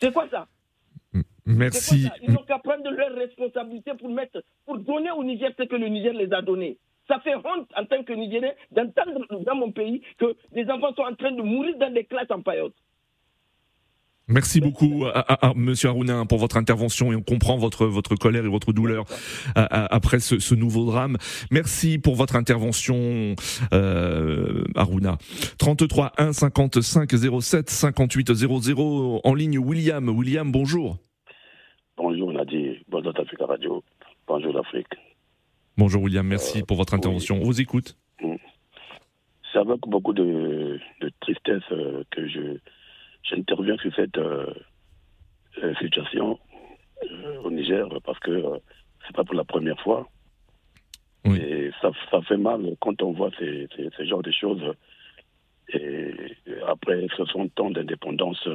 C'est 0.00 0.12
quoi 0.12 0.28
ça? 0.30 0.46
Merci. 1.46 2.08
Ils 2.22 2.30
n'ont 2.34 2.42
qu'à 2.42 2.58
prendre 2.58 2.90
leurs 2.90 3.14
responsabilités 3.14 3.92
pour 3.98 4.10
mettre, 4.10 4.42
pour 4.66 4.76
donner 4.78 5.10
au 5.12 5.24
Niger 5.24 5.50
ce 5.58 5.62
que 5.64 5.76
le 5.76 5.88
Niger 5.88 6.12
les 6.12 6.30
a 6.34 6.42
donné. 6.42 6.76
Ça 7.08 7.18
fait 7.20 7.34
honte 7.34 7.68
en 7.76 7.84
tant 7.86 8.02
que 8.04 8.12
Nigérien 8.12 8.52
d'entendre 8.70 9.42
dans 9.44 9.54
mon 9.54 9.72
pays 9.72 10.02
que 10.18 10.36
des 10.52 10.68
enfants 10.70 10.94
sont 10.94 11.02
en 11.02 11.14
train 11.14 11.32
de 11.32 11.42
mourir 11.42 11.76
dans 11.78 11.92
des 11.92 12.04
classes 12.04 12.30
en 12.30 12.42
paillotte. 12.42 12.74
Merci 14.30 14.60
beaucoup, 14.60 15.06
à, 15.06 15.54
Monsieur 15.56 15.88
Aruna, 15.88 16.26
pour 16.26 16.36
votre 16.36 16.58
intervention 16.58 17.12
et 17.12 17.16
on 17.16 17.22
comprend 17.22 17.56
votre 17.56 17.86
votre 17.86 18.14
colère 18.14 18.44
et 18.44 18.48
votre 18.48 18.74
douleur 18.74 19.06
après 19.54 20.20
ce, 20.20 20.54
nouveau 20.54 20.84
drame. 20.84 21.16
Merci 21.50 21.98
pour 21.98 22.14
votre 22.14 22.36
intervention, 22.36 23.34
euh, 23.72 24.64
Aruna. 24.74 25.16
33 25.58 26.12
1 26.18 26.32
55 26.34 27.10
07 27.40 27.70
58 27.70 28.34
00 28.34 29.20
en 29.24 29.34
ligne. 29.34 29.58
William, 29.58 30.06
William, 30.10 30.52
bonjour. 30.52 30.98
Bonjour 31.96 32.30
Nadir, 32.30 32.76
bonjour 32.86 33.18
Africa 33.18 33.46
Radio, 33.46 33.82
bonjour 34.26 34.52
l'Afrique. 34.52 34.94
Bonjour 35.78 36.02
William, 36.02 36.26
merci 36.26 36.58
euh, 36.58 36.64
pour 36.66 36.76
votre 36.76 36.92
intervention. 36.92 37.36
On 37.36 37.44
vous 37.44 37.60
écoute. 37.60 37.96
C'est 39.52 39.60
avec 39.60 39.78
beaucoup 39.82 40.12
de, 40.12 40.80
tristesse 41.20 41.62
euh, 41.70 42.02
que 42.10 42.26
je 42.26 42.58
j'interviens 43.22 43.76
sur 43.78 43.94
cette 43.94 44.18
euh, 44.18 44.52
situation 45.78 46.36
au 47.44 47.50
Niger 47.52 47.86
parce 48.04 48.18
que 48.18 48.42
c'est 49.06 49.14
pas 49.14 49.22
pour 49.22 49.36
la 49.36 49.44
première 49.44 49.80
fois. 49.80 50.08
Et 51.26 51.70
ça, 51.80 51.92
fait 52.22 52.36
mal 52.36 52.74
quand 52.80 53.00
on 53.02 53.12
voit 53.12 53.30
ces, 53.38 53.68
ces, 53.96 54.06
genres 54.06 54.22
de 54.22 54.32
choses. 54.32 54.74
Et 55.72 56.12
après 56.66 57.06
60 57.14 57.60
ans 57.60 57.70
d'indépendance, 57.70 58.48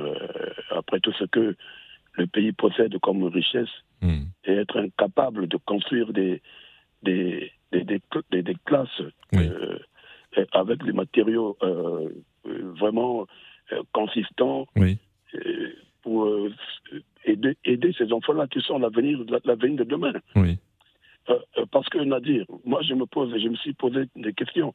après 0.72 1.00
tout 1.00 1.14
ce 1.14 1.24
que 1.26 1.56
le 2.14 2.28
pays 2.28 2.52
possède 2.52 2.98
comme 3.00 3.24
richesse, 3.24 3.70
mm. 4.02 4.24
et 4.46 4.52
être 4.54 4.78
incapable 4.78 5.48
de 5.48 5.58
construire 5.58 6.12
des, 6.12 6.42
des, 7.04 7.52
des, 7.72 8.42
des, 8.42 8.56
classes 8.66 9.02
euh, 10.38 10.46
avec 10.52 10.84
des 10.84 10.94
matériaux 10.94 11.58
euh, 11.64 12.10
vraiment 12.46 13.28
euh, 13.72 13.82
consistants 13.94 14.66
pour 16.02 16.50
aider, 17.26 17.58
aider, 17.64 17.94
ces 17.98 18.12
enfants-là 18.12 18.48
qui 18.48 18.62
sont 18.62 18.80
l'avenir 18.80 19.20
l'avenir 19.46 19.78
de 19.78 19.84
demain. 19.84 20.14
parce 21.72 21.88
que 21.90 22.00
Nadir, 22.00 22.46
moi 22.66 22.82
je 22.82 22.94
me 22.94 23.06
pose, 23.06 23.32
je 23.38 23.48
me 23.48 23.56
suis 23.56 23.74
posé 23.74 24.06
des 24.16 24.34
questions. 24.34 24.74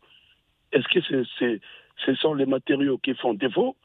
Est-ce 0.73 0.89
que 0.89 1.25
c'est, 1.39 1.61
ce 2.05 2.15
sont 2.15 2.35
les 2.35 2.47
matériaux 2.47 2.99
qui 2.99 3.15
font 3.15 3.35
défaut 3.35 3.77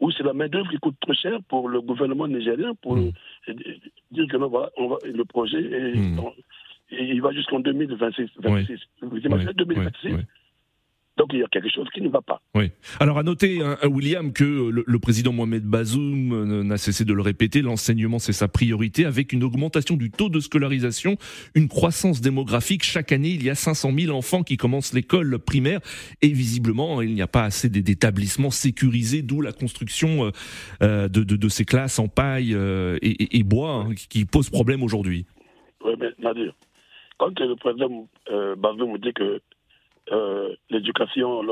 ou 0.00 0.10
c'est 0.12 0.22
la 0.22 0.32
main-d'œuvre 0.32 0.70
qui 0.70 0.78
coûte 0.78 0.96
trop 1.00 1.12
cher 1.12 1.38
pour 1.48 1.68
le 1.68 1.80
gouvernement 1.80 2.26
nigérien 2.26 2.74
pour 2.82 2.96
dire 2.96 4.26
que 4.28 4.36
voilà, 4.36 4.70
on 4.78 4.88
va, 4.88 4.96
le 5.04 5.24
projet 5.24 5.60
est, 5.60 5.94
il 6.90 7.20
va 7.22 7.32
jusqu'en 7.32 7.60
2026. 7.60 8.30
26. 8.42 8.78
Vous 9.02 9.18
imaginez 9.18 9.52
2026 9.54 10.16
donc 11.20 11.34
il 11.34 11.40
y 11.40 11.42
a 11.42 11.48
quelque 11.48 11.68
chose 11.68 11.86
qui 11.92 12.00
ne 12.00 12.08
va 12.08 12.22
pas. 12.22 12.40
Oui. 12.54 12.70
Alors 12.98 13.18
à 13.18 13.22
noter, 13.22 13.60
hein, 13.62 13.76
William, 13.84 14.32
que 14.32 14.70
le, 14.70 14.98
président 14.98 15.34
Mohamed 15.34 15.64
Bazoum 15.64 16.32
euh, 16.32 16.62
n'a 16.62 16.78
cessé 16.78 17.04
de 17.04 17.12
le 17.12 17.20
répéter, 17.20 17.60
l'enseignement 17.60 18.18
c'est 18.18 18.32
sa 18.32 18.48
priorité, 18.48 19.04
avec 19.04 19.34
une 19.34 19.44
augmentation 19.44 19.96
du 19.96 20.10
taux 20.10 20.30
de 20.30 20.40
scolarisation, 20.40 21.16
une 21.54 21.68
croissance 21.68 22.22
démographique. 22.22 22.84
Chaque 22.84 23.12
année, 23.12 23.28
il 23.28 23.44
y 23.44 23.50
a 23.50 23.54
500 23.54 23.92
000 23.94 24.16
enfants 24.16 24.42
qui 24.42 24.56
commencent 24.56 24.94
l'école 24.94 25.38
primaire, 25.38 25.80
et 26.22 26.28
visiblement, 26.28 27.02
il 27.02 27.12
n'y 27.12 27.22
a 27.22 27.28
pas 27.28 27.44
assez 27.44 27.68
d'établissements 27.68 28.50
sécurisés, 28.50 29.20
d'où 29.20 29.42
la 29.42 29.52
construction 29.52 30.24
euh, 30.24 30.30
euh, 30.82 31.08
de, 31.08 31.22
de, 31.22 31.48
ces 31.50 31.66
classes 31.66 31.98
en 31.98 32.08
paille 32.08 32.56
et, 33.02 33.42
bois 33.42 33.84
hein, 33.88 33.94
qui 33.94 34.24
pose 34.24 34.48
problème 34.48 34.82
aujourd'hui. 34.82 35.26
Oui, 35.84 35.92
mais 35.98 36.08
Nadir, 36.18 36.54
quand 37.20 37.38
le 37.38 37.54
président 37.54 38.08
euh, 38.30 38.56
Bazoum 38.56 38.96
dit 38.96 39.12
que 39.12 39.42
euh, 40.10 40.54
l'éducation, 40.70 41.42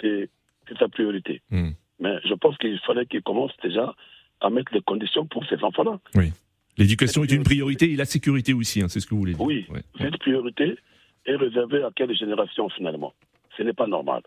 c'est 0.00 0.30
sa 0.78 0.88
priorité. 0.88 1.42
Hmm. 1.50 1.72
Mais 2.00 2.14
je 2.24 2.32
pense 2.32 2.56
qu'il 2.56 2.78
fallait 2.78 3.04
qu'il 3.04 3.22
commence 3.22 3.52
déjà 3.62 3.94
à 4.40 4.48
mettre 4.48 4.72
les 4.72 4.80
conditions 4.80 5.26
pour 5.26 5.44
ces 5.46 5.62
enfants-là. 5.62 6.00
Oui. 6.14 6.32
L'éducation 6.78 7.24
est 7.24 7.32
une 7.32 7.42
priorité 7.42 7.92
et 7.92 7.96
la 7.96 8.06
sécurité 8.06 8.54
aussi, 8.54 8.80
hein, 8.80 8.88
c'est 8.88 9.00
ce 9.00 9.06
que 9.06 9.14
vous 9.14 9.20
voulez 9.20 9.34
dire. 9.34 9.44
Oui, 9.44 9.66
cette 10.00 10.16
priorité 10.18 10.78
est 11.26 11.36
réservée 11.36 11.82
à 11.82 11.90
quelle 11.94 12.16
génération 12.16 12.70
finalement 12.70 13.12
Ce 13.56 13.62
n'est 13.62 13.74
pas 13.74 13.86
normal. 13.86 14.22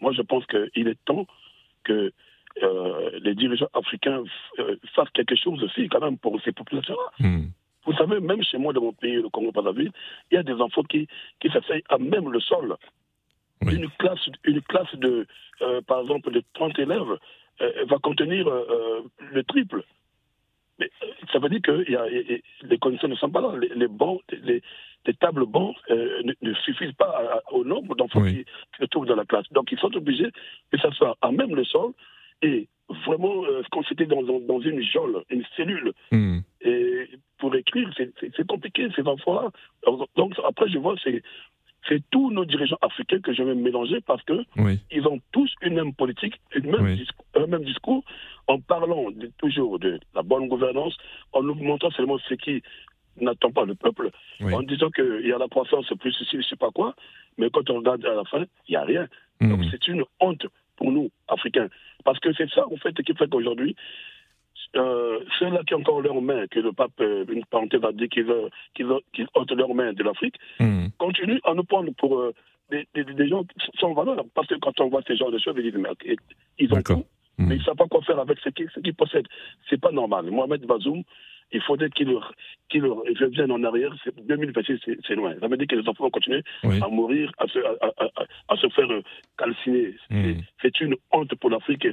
Moi, 0.00 0.12
je 0.12 0.22
pense 0.22 0.46
qu'il 0.46 0.88
est 0.88 1.04
temps 1.04 1.26
que 1.84 2.12
euh, 2.62 3.10
les 3.22 3.34
dirigeants 3.34 3.68
africains 3.74 4.22
euh, 4.60 4.76
fassent 4.94 5.10
quelque 5.12 5.36
chose 5.36 5.62
aussi 5.62 5.88
quand 5.88 6.00
même 6.00 6.16
pour 6.16 6.40
ces 6.42 6.52
populations-là. 6.52 7.26
Hmm. 7.28 7.48
Vous 7.86 7.92
savez, 7.94 8.20
même 8.20 8.42
chez 8.42 8.58
moi, 8.58 8.72
dans 8.72 8.82
mon 8.82 8.92
pays, 8.92 9.14
le 9.14 9.28
Congo-Brazzaville, 9.28 9.92
il 10.30 10.34
y 10.34 10.38
a 10.38 10.42
des 10.42 10.54
enfants 10.54 10.82
qui, 10.82 11.06
qui 11.40 11.48
s'asseyent 11.50 11.84
à 11.88 11.98
même 11.98 12.30
le 12.30 12.40
sol. 12.40 12.76
Une, 13.62 13.88
classe, 13.98 14.28
une 14.44 14.60
classe 14.62 14.94
de, 14.96 15.26
euh, 15.62 15.80
par 15.82 16.00
exemple, 16.00 16.30
de 16.30 16.42
30 16.54 16.78
élèves 16.78 17.18
euh, 17.62 17.84
va 17.88 17.98
contenir 17.98 18.48
euh, 18.48 19.02
le 19.32 19.42
triple. 19.44 19.82
Mais 20.78 20.90
ça 21.32 21.38
veut 21.38 21.48
dire 21.48 21.62
que 21.62 21.90
y 21.90 21.96
a, 21.96 22.06
les 22.62 22.78
conditions 22.78 23.08
ne 23.08 23.14
sont 23.14 23.30
pas 23.30 23.40
là. 23.40 23.54
Les, 23.74 23.88
bancs, 23.88 24.20
les, 24.30 24.62
tables 25.18 25.46
bancs 25.46 25.74
ne, 25.88 26.54
suffisent 26.64 26.92
pas 26.92 27.42
au 27.50 27.64
nombre 27.64 27.96
d'enfants 27.96 28.22
qui, 28.26 28.44
se 28.78 28.84
trouvent 28.84 29.06
dans 29.06 29.16
la 29.16 29.24
classe. 29.24 29.50
Donc 29.52 29.72
ils 29.72 29.78
sont 29.78 29.94
obligés 29.96 30.30
de 30.72 30.78
s'asseoir 30.78 31.16
à 31.22 31.32
même 31.32 31.54
le 31.54 31.64
sol 31.64 31.92
et 32.42 32.68
vraiment 33.06 33.44
quand 33.70 33.86
c'était 33.88 34.04
dans, 34.04 34.22
dans, 34.22 34.60
une 34.60 34.82
geôle, 34.82 35.24
une 35.30 35.44
cellule. 35.56 35.94
Hmm. 36.12 36.40
Pour 37.46 37.54
écrire, 37.54 37.88
c'est 37.96 38.46
compliqué, 38.48 38.88
ces 38.96 39.06
enfants-là. 39.06 39.50
Donc 40.16 40.32
après, 40.44 40.68
je 40.68 40.78
vois, 40.78 40.96
c'est 41.04 41.22
c'est 41.88 42.02
tous 42.10 42.32
nos 42.32 42.44
dirigeants 42.44 42.78
africains 42.82 43.20
que 43.20 43.32
je 43.32 43.44
vais 43.44 43.54
mélanger 43.54 44.00
parce 44.00 44.20
que 44.24 44.44
ils 44.90 45.06
ont 45.06 45.20
tous 45.30 45.54
une 45.62 45.74
même 45.74 45.94
politique, 45.94 46.34
même 46.60 46.96
discours, 46.96 47.24
un 47.36 47.46
même 47.46 47.62
discours, 47.62 48.02
en 48.48 48.58
parlant 48.58 49.06
toujours 49.38 49.78
de 49.78 50.00
la 50.12 50.22
bonne 50.24 50.48
gouvernance, 50.48 50.96
en 51.32 51.44
nous 51.44 51.54
montrant 51.54 51.92
seulement 51.92 52.18
ce 52.18 52.34
qui 52.34 52.64
n'attend 53.20 53.52
pas 53.52 53.64
le 53.64 53.76
peuple, 53.76 54.10
en 54.40 54.62
disant 54.62 54.90
qu'il 54.90 55.24
y 55.24 55.32
a 55.32 55.38
la 55.38 55.46
croissance 55.46 55.86
plus 56.00 56.10
ceci, 56.14 56.32
je 56.32 56.38
ne 56.38 56.42
sais 56.42 56.56
pas 56.56 56.72
quoi, 56.72 56.96
mais 57.38 57.48
quand 57.50 57.70
on 57.70 57.76
regarde 57.76 58.04
à 58.04 58.14
la 58.14 58.24
fin, 58.24 58.44
il 58.66 58.72
n'y 58.72 58.76
a 58.76 58.82
rien. 58.82 59.06
Hmm. 59.40 59.50
Donc 59.50 59.60
c'est 59.70 59.86
une 59.86 60.02
honte 60.18 60.46
pour 60.74 60.90
nous, 60.90 61.12
Africains. 61.28 61.68
Parce 62.04 62.18
que 62.18 62.32
c'est 62.32 62.50
ça, 62.50 62.66
en 62.66 62.76
fait, 62.78 62.92
qui 63.02 63.14
fait 63.14 63.28
qu'aujourd'hui, 63.28 63.76
euh, 64.76 65.20
ceux-là 65.38 65.60
qui 65.66 65.74
ont 65.74 65.78
encore 65.78 66.00
leurs 66.00 66.20
mains, 66.20 66.46
que 66.48 66.60
le 66.60 66.72
pape, 66.72 66.92
euh, 67.00 67.24
une 67.28 67.44
parenthèse, 67.44 67.84
a 67.84 67.92
dit 67.92 68.08
qu'ils 68.08 68.26
qu 68.74 68.84
qu 69.12 69.26
ôtent 69.34 69.52
leurs 69.52 69.74
mains 69.74 69.92
de 69.92 70.02
l'Afrique, 70.02 70.36
hmm. 70.60 70.88
continuent 70.98 71.40
à 71.44 71.54
nous 71.54 71.64
prendre 71.64 71.92
pour 71.94 72.18
euh, 72.18 72.34
des, 72.70 72.86
des, 72.94 73.28
gens 73.28 73.44
sans 73.78 73.92
valeur. 73.92 74.24
Parce 74.34 74.48
que 74.48 74.54
quand 74.56 74.78
on 74.80 74.88
voit 74.88 75.02
ces 75.06 75.16
genres 75.16 75.30
de 75.30 75.38
choses, 75.38 75.54
ils 75.56 75.70
disent, 75.70 75.80
mais 75.80 76.16
ils 76.58 76.72
ont 76.72 76.82
tout, 76.82 77.04
hmm. 77.38 77.46
mais 77.46 77.56
ils 77.56 77.58
ne 77.58 77.64
savent 77.64 77.76
pas 77.76 77.86
quoi 77.86 78.02
faire 78.02 78.18
avec 78.18 78.38
ce 78.40 78.48
qu'ils 78.50 78.94
possèdent. 78.94 79.28
C'est 79.68 79.80
pas 79.80 79.92
normal. 79.92 80.26
Mohamed 80.30 80.64
Bazoum, 80.66 81.02
il 81.52 81.62
faudrait 81.62 81.90
qu'il 81.90 82.12
qu 82.68 82.80
revienne 82.80 83.52
en 83.52 83.62
arrière. 83.62 83.94
2026, 84.16 84.80
c'est 85.06 85.14
loin. 85.14 85.34
Ça 85.40 85.48
veut 85.48 85.56
dire 85.56 85.66
que 85.66 85.76
les 85.76 85.88
enfants 85.88 86.04
vont 86.04 86.10
continuer 86.10 86.42
à 86.64 86.88
mourir, 86.88 87.32
à 87.38 87.46
se, 87.46 87.58
à, 87.58 87.92
à, 87.98 88.24
à 88.48 88.56
se 88.56 88.68
faire 88.68 88.88
calciner. 89.38 89.94
Hmm. 90.10 90.40
C'est 90.60 90.80
une 90.80 90.96
honte 91.12 91.34
pour 91.36 91.50
l'Afrique 91.50 91.86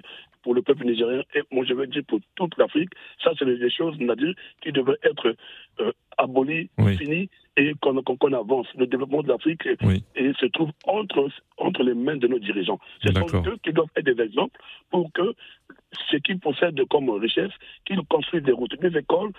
pour 0.43 0.53
le 0.53 0.61
peuple 0.61 0.85
nigérien 0.85 1.23
et 1.33 1.41
moi 1.51 1.65
je 1.65 1.73
veux 1.73 1.87
dire 1.87 2.03
pour 2.07 2.19
toute 2.35 2.57
l'Afrique. 2.57 2.91
Ça, 3.23 3.31
c'est 3.39 3.45
des 3.45 3.71
choses, 3.71 3.97
Nadir, 3.99 4.33
qui 4.61 4.71
devraient 4.71 4.99
être 5.03 5.35
euh, 5.79 5.91
abolies, 6.17 6.69
finies 6.97 7.30
et 7.56 7.73
qu'on 7.82 8.34
avance. 8.34 8.67
Le 8.78 8.88
développement 8.88 9.21
de 9.21 9.28
l'Afrique 9.28 9.63
se 9.63 10.45
trouve 10.47 10.71
entre, 10.86 11.30
entre 11.58 11.84
les 11.84 11.93
mains 11.93 12.17
de 12.17 12.28
nos 12.28 12.39
dirigeants. 12.39 12.80
Ce 13.06 13.13
sont 13.13 13.43
eux 13.45 13.58
qui 13.63 13.71
doivent 13.73 13.89
être 13.95 14.06
des 14.06 14.23
exemples 14.23 14.60
pour 14.89 15.12
que 15.13 15.36
ce 16.10 16.17
qu'ils 16.17 16.39
possèdent 16.39 16.84
comme 16.89 17.10
richesse, 17.12 17.52
qu'ils 17.86 18.02
construisent 18.10 18.43
des 18.43 18.52
routes, 18.52 18.80
des 18.80 18.97
écoles, 18.97 19.32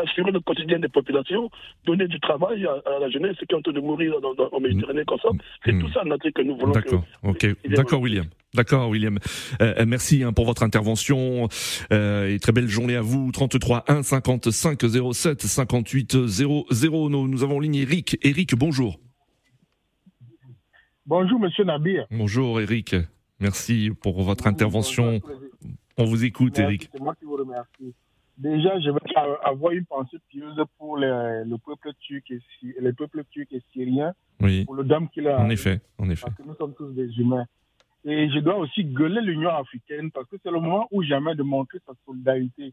assurer 0.00 0.30
le 0.30 0.40
quotidien 0.40 0.78
des 0.78 0.88
populations, 0.88 1.50
donner 1.84 2.06
du 2.06 2.18
travail 2.20 2.66
à, 2.66 2.98
la 3.00 3.10
jeunesse 3.10 3.36
qui 3.36 3.54
est 3.54 3.54
en 3.54 3.62
train 3.62 3.72
de 3.72 3.80
mourir 3.80 4.20
dans, 4.20 4.34
en 4.52 4.60
Méditerranée 4.60 5.04
comme 5.06 5.18
ça. 5.20 5.28
C'est 5.64 5.72
hmm. 5.72 5.80
tout 5.80 5.92
ça, 5.92 6.04
Nathalie, 6.04 6.32
que 6.32 6.42
nous 6.42 6.56
voulons. 6.56 6.72
D'accord. 6.72 7.04
D'accord, 7.64 8.00
William. 8.00 8.26
D'accord, 8.54 8.88
William. 8.88 9.18
Euh, 9.60 9.74
euh, 9.78 9.84
merci 9.86 10.22
hein, 10.22 10.32
pour 10.32 10.46
votre 10.46 10.62
intervention 10.62 11.48
euh, 11.92 12.34
et 12.34 12.38
très 12.38 12.52
belle 12.52 12.68
journée 12.68 12.96
à 12.96 13.02
vous. 13.02 13.30
33 13.30 13.84
1 13.88 14.02
55 14.02 14.80
07 15.12 15.42
58 15.42 16.26
00. 16.26 17.10
Nous, 17.10 17.28
nous 17.28 17.42
avons 17.42 17.56
en 17.56 17.60
ligne 17.60 17.76
Eric. 17.76 18.18
Eric, 18.22 18.54
bonjour. 18.54 18.98
Bonjour, 21.04 21.38
Monsieur 21.38 21.64
Nabir. 21.64 22.06
Bonjour, 22.10 22.60
Eric. 22.60 22.96
Merci 23.40 23.90
pour 24.00 24.22
votre 24.22 24.46
intervention. 24.46 25.20
On 25.96 26.04
vous 26.04 26.24
écoute, 26.24 26.58
Eric. 26.58 26.88
C'est 26.92 27.00
moi 27.00 27.14
qui 27.18 27.24
vous 27.24 27.36
remercie. 27.36 27.94
Déjà, 28.38 28.78
je 28.78 28.90
vais 28.90 29.00
avoir 29.42 29.72
une 29.72 29.84
pensée 29.84 30.16
pieuse 30.28 30.56
pour 30.78 30.96
le 30.96 31.56
peuple 31.56 31.90
turc 32.00 32.30
et 32.30 32.40
les 32.80 32.92
peuples 32.92 33.24
turcs 33.30 33.48
et 33.50 33.60
syriens. 33.72 34.14
Oui. 34.40 34.64
Pour 34.64 34.76
le 34.76 34.84
dame 34.84 35.08
qu'il 35.08 35.26
a. 35.26 35.40
En 35.40 35.50
effet, 35.50 35.80
en 35.98 36.08
effet. 36.08 36.22
Parce 36.22 36.36
que 36.36 36.44
nous 36.44 36.54
sommes 36.54 36.74
tous 36.74 36.92
des 36.92 37.10
humains. 37.18 37.46
Et 38.04 38.30
je 38.30 38.38
dois 38.38 38.56
aussi 38.56 38.84
gueuler 38.84 39.20
l'Union 39.22 39.50
africaine 39.50 40.12
parce 40.12 40.28
que 40.28 40.36
c'est 40.40 40.52
le 40.52 40.60
moment 40.60 40.86
où 40.92 41.02
jamais 41.02 41.34
de 41.34 41.42
montrer 41.42 41.78
sa 41.84 41.94
solidarité. 42.06 42.72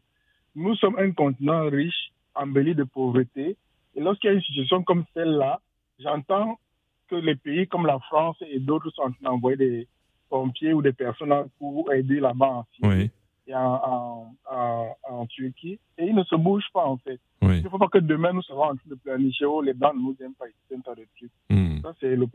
Nous 0.54 0.76
sommes 0.76 0.96
un 0.98 1.10
continent 1.10 1.68
riche, 1.68 2.12
embelli 2.36 2.76
de 2.76 2.84
pauvreté. 2.84 3.56
Et 3.96 4.00
lorsqu'il 4.00 4.28
y 4.28 4.30
a 4.30 4.36
une 4.36 4.42
situation 4.42 4.84
comme 4.84 5.04
celle-là, 5.14 5.60
j'entends 5.98 6.60
que 7.08 7.16
les 7.16 7.34
pays 7.34 7.66
comme 7.66 7.86
la 7.86 7.98
France 7.98 8.36
et 8.48 8.60
d'autres 8.60 8.90
sont 8.90 9.02
en 9.02 9.10
train 9.10 9.30
d'envoyer 9.32 9.56
des 9.56 9.88
pompiers 10.30 10.72
ou 10.72 10.80
des 10.80 10.92
personnes 10.92 11.34
pour 11.58 11.92
aider 11.92 12.20
là-bas 12.20 12.46
en 12.46 12.66
Syrie 12.76 13.10
et 13.46 13.54
en, 13.54 15.26
Turquie. 15.28 15.78
Et 15.98 16.06
ils 16.06 16.14
ne 16.14 16.24
se 16.24 16.36
bougent 16.36 16.70
pas, 16.72 16.84
en 16.84 16.96
fait. 16.98 17.20
Il 17.42 17.62
ne 17.62 17.68
faut 17.68 17.78
pas 17.78 17.88
que 17.88 17.98
demain, 17.98 18.32
nous 18.32 18.42
serons 18.42 18.64
en 18.64 18.76
train 18.76 18.88
de 18.88 18.94
planifier, 18.94 19.46
oh, 19.46 19.60
les 19.60 19.74
Blancs 19.74 19.94
ne 19.94 20.00
nous 20.00 20.16
aiment 20.20 20.34
pas, 20.34 20.46
ils 20.48 20.82
tas 20.82 20.94
de 20.94 21.06
trucs. 21.16 21.30
Hmm. 21.50 21.80
Ça, 21.82 21.94
c'est 22.00 22.16
le 22.16 22.26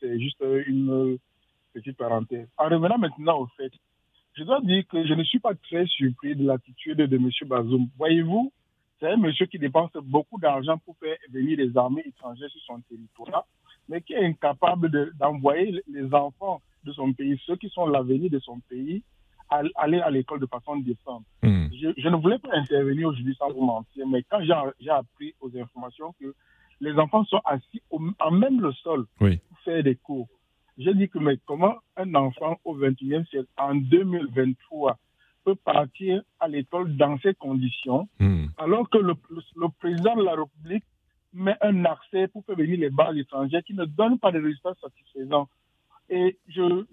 c'est 0.00 0.18
juste 0.18 0.42
une 0.66 1.18
petite 1.72 1.96
parenthèse. 1.96 2.48
En 2.58 2.68
revenant 2.68 2.98
maintenant 2.98 3.40
au 3.40 3.46
fait, 3.56 3.72
je 4.34 4.44
dois 4.44 4.60
dire 4.60 4.84
que 4.88 5.06
je 5.06 5.14
ne 5.14 5.24
suis 5.24 5.38
pas 5.38 5.54
très 5.54 5.86
surpris 5.86 6.34
de 6.34 6.46
l'attitude 6.46 6.98
de 6.98 7.16
M. 7.16 7.30
Bazoum. 7.46 7.88
Voyez-vous, 7.98 8.52
c'est 8.98 9.10
un 9.10 9.16
monsieur 9.16 9.46
qui 9.46 9.58
dépense 9.58 9.90
beaucoup 10.02 10.38
d'argent 10.38 10.78
pour 10.78 10.96
faire 10.98 11.16
venir 11.30 11.56
des 11.56 11.76
armées 11.76 12.04
étrangères 12.06 12.50
sur 12.50 12.60
son 12.62 12.80
territoire, 12.82 13.46
mais 13.88 14.00
qui 14.00 14.12
est 14.12 14.24
incapable 14.24 15.12
d'envoyer 15.18 15.82
les 15.88 16.14
enfants 16.14 16.60
de 16.84 16.92
son 16.92 17.12
pays, 17.12 17.40
ceux 17.46 17.56
qui 17.56 17.68
sont 17.68 17.86
l'avenir 17.86 18.30
de 18.30 18.38
son 18.38 18.60
pays, 18.60 19.02
aller 19.50 20.00
à 20.00 20.10
l'école 20.10 20.40
de 20.40 20.46
façon 20.46 20.76
décente. 20.76 21.24
Hmm. 21.42 21.66
Je, 21.72 22.08
ne 22.08 22.16
voulais 22.16 22.38
pas 22.38 22.50
intervenir 22.52 23.08
aujourd'hui 23.08 23.34
sans 23.36 23.50
vous 23.52 23.64
mentir, 23.64 24.06
mais 24.06 24.22
quand 24.30 24.40
j'ai 24.42 24.90
appris 24.90 25.34
aux 25.40 25.50
informations 25.58 26.14
que 26.20 26.34
les 26.80 26.92
enfants 26.94 27.24
sont 27.24 27.40
assis 27.44 27.82
en 27.90 28.30
même 28.30 28.60
le 28.60 28.72
sol 28.72 29.06
pour 29.18 29.58
faire 29.64 29.82
des 29.82 29.96
cours, 29.96 30.28
j'ai 30.78 30.94
dit 30.94 31.08
que, 31.08 31.18
mais 31.18 31.38
comment 31.44 31.76
un 31.96 32.14
enfant 32.14 32.58
au 32.64 32.76
21e 32.76 33.26
siècle, 33.26 33.48
en 33.58 33.74
2023, 33.74 34.98
peut 35.44 35.54
partir 35.54 36.22
à 36.38 36.48
l'école 36.48 36.96
dans 36.96 37.18
ces 37.18 37.34
conditions, 37.34 38.08
hmm. 38.18 38.46
alors 38.58 38.88
que 38.88 38.98
le, 38.98 39.14
président 39.78 40.16
de 40.16 40.22
la 40.22 40.34
République 40.34 40.84
met 41.32 41.56
un 41.60 41.84
accès 41.84 42.28
pour 42.28 42.44
faire 42.44 42.56
venir 42.56 42.78
les 42.78 42.90
bases 42.90 43.16
étrangères 43.16 43.62
qui 43.64 43.74
ne 43.74 43.84
donnent 43.84 44.18
pas 44.18 44.32
de 44.32 44.40
résultats 44.40 44.74
satisfaisants? 44.80 45.48
Et 46.08 46.38
je, 46.48 46.84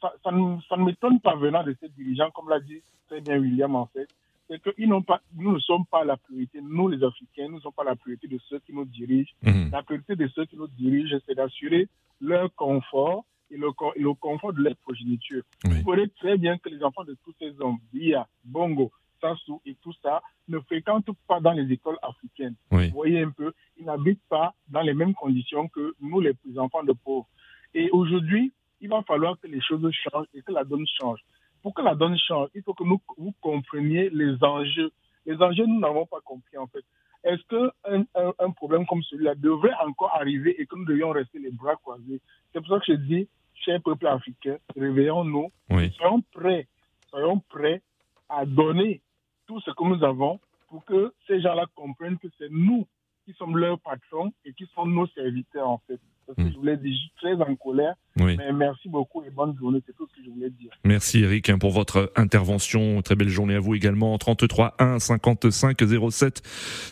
ça, 0.00 0.12
ça, 0.22 0.30
ne, 0.30 0.84
m'étonne 0.84 1.20
pas 1.20 1.36
venant 1.36 1.62
de 1.62 1.76
ces 1.80 1.88
dirigeants, 1.88 2.30
comme 2.30 2.48
l'a 2.48 2.60
dit 2.60 2.82
très 3.08 3.20
bien 3.20 3.38
William 3.38 3.74
en 3.74 3.86
fait, 3.86 4.08
c'est 4.48 4.60
que 4.60 4.70
ils 4.78 4.90
pas, 5.06 5.20
nous 5.36 5.52
ne 5.52 5.58
sommes 5.60 5.86
pas 5.86 6.04
la 6.04 6.16
priorité, 6.16 6.60
nous 6.60 6.88
les 6.88 7.02
Africains, 7.04 7.48
nous 7.48 7.56
ne 7.56 7.60
sommes 7.60 7.72
pas 7.72 7.84
la 7.84 7.96
priorité 7.96 8.26
de 8.26 8.38
ceux 8.48 8.58
qui 8.60 8.72
nous 8.72 8.84
dirigent. 8.84 9.32
Hmm. 9.42 9.70
La 9.70 9.82
priorité 9.82 10.16
de 10.16 10.28
ceux 10.28 10.44
qui 10.46 10.56
nous 10.56 10.66
dirigent, 10.66 11.16
c'est 11.26 11.34
d'assurer 11.34 11.88
leur 12.20 12.52
confort 12.54 13.24
et 13.50 13.56
le, 13.56 13.68
le 13.96 14.14
confort 14.14 14.52
de 14.52 14.62
leur 14.62 14.76
progéniture. 14.76 15.42
Vous 15.64 15.82
voyez 15.82 16.08
très 16.08 16.36
bien 16.36 16.58
que 16.58 16.68
les 16.68 16.82
enfants 16.82 17.04
de 17.04 17.16
tous 17.24 17.34
ces 17.38 17.60
hommes, 17.60 17.78
Bia, 17.92 18.26
Bongo, 18.44 18.90
Sassou 19.20 19.60
et 19.66 19.76
tout 19.82 19.92
ça, 20.02 20.22
ne 20.48 20.58
fréquentent 20.60 21.10
pas 21.28 21.40
dans 21.40 21.52
les 21.52 21.70
écoles 21.72 21.98
africaines. 22.02 22.54
Vous 22.70 22.88
voyez 22.92 23.20
un 23.20 23.30
peu, 23.30 23.52
ils 23.78 23.84
n'habitent 23.84 24.22
pas 24.28 24.54
dans 24.68 24.82
les 24.82 24.94
mêmes 24.94 25.14
conditions 25.14 25.68
que 25.68 25.94
nous, 26.00 26.20
les 26.20 26.34
enfants 26.56 26.82
de 26.82 26.92
pauvres. 26.92 27.28
Et 27.74 27.88
aujourd'hui, 27.90 28.52
il 28.80 28.88
va 28.88 29.02
falloir 29.02 29.38
que 29.38 29.46
les 29.46 29.60
choses 29.60 29.88
changent 29.92 30.26
et 30.34 30.42
que 30.42 30.52
la 30.52 30.64
donne 30.64 30.86
change. 31.00 31.20
Pour 31.62 31.74
que 31.74 31.82
la 31.82 31.94
donne 31.94 32.16
change, 32.18 32.48
il 32.54 32.62
faut 32.62 32.74
que 32.74 32.84
nous, 32.84 33.00
vous 33.18 33.34
compreniez 33.40 34.10
les 34.10 34.42
enjeux. 34.42 34.90
Les 35.26 35.36
enjeux, 35.36 35.66
nous 35.66 35.80
n'avons 35.80 36.06
pas 36.06 36.20
compris 36.24 36.56
en 36.56 36.66
fait. 36.66 36.84
Est-ce 37.22 37.42
qu'un 37.48 38.04
un, 38.14 38.50
problème 38.52 38.86
comme 38.86 39.02
celui-là 39.02 39.34
devrait 39.34 39.74
encore 39.86 40.14
arriver 40.14 40.58
et 40.58 40.64
que 40.64 40.74
nous 40.74 40.86
devions 40.86 41.10
rester 41.10 41.38
les 41.38 41.50
bras 41.50 41.76
croisés? 41.76 42.20
C'est 42.52 42.60
pour 42.60 42.68
ça 42.68 42.78
que 42.78 42.92
je 42.92 42.98
dis, 42.98 43.28
chers 43.54 43.82
peuples 43.82 44.06
africains, 44.06 44.56
réveillons-nous, 44.74 45.52
soyons 45.68 46.22
prêts, 46.32 46.66
soyons 47.10 47.40
prêts 47.50 47.82
à 48.30 48.46
donner 48.46 49.02
tout 49.46 49.60
ce 49.60 49.70
que 49.70 49.84
nous 49.84 50.02
avons 50.02 50.40
pour 50.68 50.84
que 50.86 51.12
ces 51.26 51.42
gens-là 51.42 51.66
comprennent 51.74 52.16
que 52.16 52.28
c'est 52.38 52.50
nous 52.50 52.86
qui 53.30 53.38
sommes 53.38 53.56
leurs 53.56 53.78
patrons 53.78 54.32
et 54.44 54.52
qui 54.52 54.66
sont 54.74 54.86
nos 54.86 55.06
serviteurs 55.08 55.68
en 55.68 55.80
fait. 55.86 56.00
Hmm. 56.36 56.48
je 56.48 56.56
voulais 56.56 56.76
dire, 56.76 56.92
je 56.92 56.98
suis 56.98 57.12
très 57.20 57.34
en 57.34 57.56
colère. 57.56 57.94
Mais 58.16 58.52
merci 58.52 58.88
beaucoup 58.88 59.24
et 59.24 59.30
bonne 59.30 59.56
journée. 59.58 59.80
C'est 59.84 59.96
tout 59.96 60.06
ce 60.06 60.16
que 60.16 60.24
je 60.24 60.30
voulais 60.30 60.50
dire. 60.50 60.70
Merci 60.84 61.20
Eric 61.20 61.50
hein, 61.50 61.58
pour 61.58 61.72
votre 61.72 62.12
intervention. 62.14 63.02
Très 63.02 63.16
belle 63.16 63.28
journée 63.28 63.56
à 63.56 63.60
vous 63.60 63.74
également. 63.74 64.16
33 64.16 64.76
1 64.78 64.98
55 65.00 65.78
07 66.10 66.42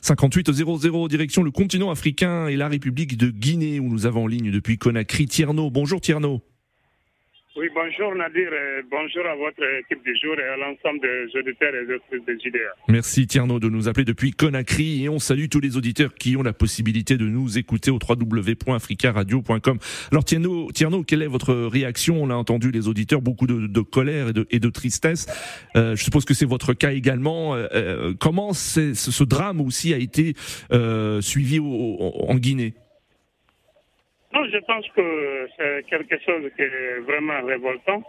58 0.03 0.53
00 0.53 1.09
direction 1.09 1.43
le 1.43 1.51
continent 1.51 1.91
africain 1.91 2.49
et 2.49 2.57
la 2.57 2.69
République 2.69 3.17
de 3.17 3.31
Guinée 3.31 3.79
où 3.79 3.89
nous 3.89 4.07
avons 4.07 4.25
en 4.25 4.27
ligne 4.27 4.51
depuis 4.51 4.77
Conakry 4.77 5.27
Tierno. 5.27 5.71
Bonjour 5.71 6.01
Tierno. 6.01 6.43
Oui, 7.59 7.67
bonjour 7.75 8.15
Nadir, 8.15 8.51
bonjour 8.89 9.27
à 9.27 9.35
votre 9.35 9.65
équipe 9.81 10.05
du 10.05 10.15
jour 10.23 10.39
et 10.39 10.45
à 10.45 10.57
l'ensemble 10.57 11.01
des 11.01 11.37
auditeurs 11.37 11.75
et 11.75 11.93
auditrices 11.93 12.25
de 12.25 12.35
JDA. 12.35 12.71
Merci 12.87 13.27
Tierno 13.27 13.59
de 13.59 13.69
nous 13.69 13.89
appeler 13.89 14.05
depuis 14.05 14.31
Conakry 14.31 15.03
et 15.03 15.09
on 15.09 15.19
salue 15.19 15.47
tous 15.51 15.59
les 15.59 15.77
auditeurs 15.77 16.15
qui 16.15 16.37
ont 16.37 16.45
la 16.45 16.53
possibilité 16.53 17.17
de 17.17 17.25
nous 17.25 17.59
écouter 17.59 17.91
au 17.91 17.99
www.africaradio.com. 17.99 19.79
Alors 20.13 20.25
Tierno, 20.25 20.71
Tierno, 20.71 21.03
quelle 21.03 21.23
est 21.23 21.27
votre 21.27 21.53
réaction? 21.53 22.23
On 22.23 22.31
a 22.31 22.35
entendu 22.37 22.71
les 22.71 22.87
auditeurs, 22.87 23.23
beaucoup 23.23 23.49
de, 23.49 23.81
colère 23.81 24.29
et 24.29 24.33
de, 24.33 24.47
et 24.53 24.61
de 24.61 24.71
tristesse. 24.71 25.27
Euh, 25.75 25.97
je 25.97 26.05
suppose 26.05 26.25
que 26.25 26.35
c'est 26.35 26.47
votre 26.47 26.75
cas 26.75 26.93
également. 26.93 27.57
Euh, 27.57 27.67
euh 27.75 28.15
comment 28.21 28.53
ce, 28.53 29.25
drame 29.25 29.61
aussi 29.61 29.93
a 29.93 29.97
été 29.97 30.35
suivi 31.21 31.59
en 31.59 32.37
Guinée? 32.37 32.75
Non, 34.33 34.45
je 34.45 34.59
pense 34.59 34.87
que 34.91 35.49
c'est 35.57 35.87
quelque 35.89 36.19
chose 36.21 36.51
qui 36.57 36.63
est 36.63 36.99
vraiment 37.01 37.43
révoltant. 37.45 38.03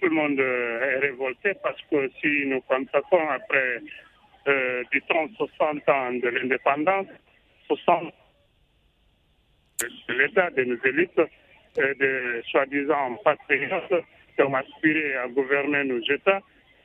Tout 0.00 0.08
le 0.08 0.14
monde 0.14 0.40
est 0.40 0.98
révolté 0.98 1.54
parce 1.62 1.80
que 1.90 2.10
si 2.20 2.46
nous 2.46 2.60
constatons 2.62 3.28
après, 3.28 3.80
euh, 4.48 4.82
60 5.36 5.88
ans 5.88 6.12
de 6.12 6.28
l'indépendance, 6.28 7.06
60 7.68 8.12
de 10.08 10.14
l'État, 10.14 10.50
de 10.50 10.64
nos 10.64 10.82
élites, 10.84 11.18
euh, 11.78 11.94
de 11.94 12.42
soi-disant 12.50 13.16
patriotes 13.24 14.04
qui 14.34 14.42
ont 14.42 14.54
aspiré 14.54 15.16
à 15.16 15.28
gouverner 15.28 15.84
nos 15.84 16.02
États, 16.02 16.40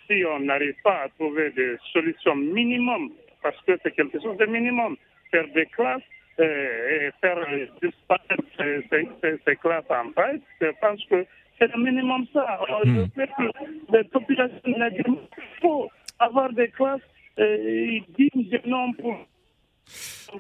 si 0.08 0.24
on 0.26 0.42
n'arrive 0.42 0.76
pas 0.84 1.04
à 1.04 1.10
trouver 1.10 1.50
des 1.52 1.76
solutions 1.92 2.36
minimum, 2.36 3.12
parce 3.42 3.60
que 3.62 3.78
c'est 3.82 3.96
quelque 3.96 4.22
chose 4.22 4.38
de 4.38 4.46
minimum, 4.46 4.96
faire 5.32 5.48
des 5.54 5.66
classes, 5.68 6.04
et 6.40 7.10
faire 7.22 7.38
disparaître 7.82 8.44
ces, 8.58 9.40
ces, 9.46 9.56
classes 9.56 9.86
en 9.90 10.12
paix, 10.12 10.40
je 10.62 10.68
pense 10.82 11.04
que 11.06 11.26
c'est 11.58 11.74
le 11.74 11.84
minimum 11.84 12.26
ça. 12.34 12.60
Hmm. 12.84 13.06
Les 13.92 14.04
populations 14.06 14.60
il 14.66 15.18
faut 15.62 15.90
avoir 16.20 16.52
des 16.52 16.70
classes 16.70 17.02
dignes 17.38 18.50
de 18.50 18.70
nom 18.70 18.94
pour. 18.94 19.18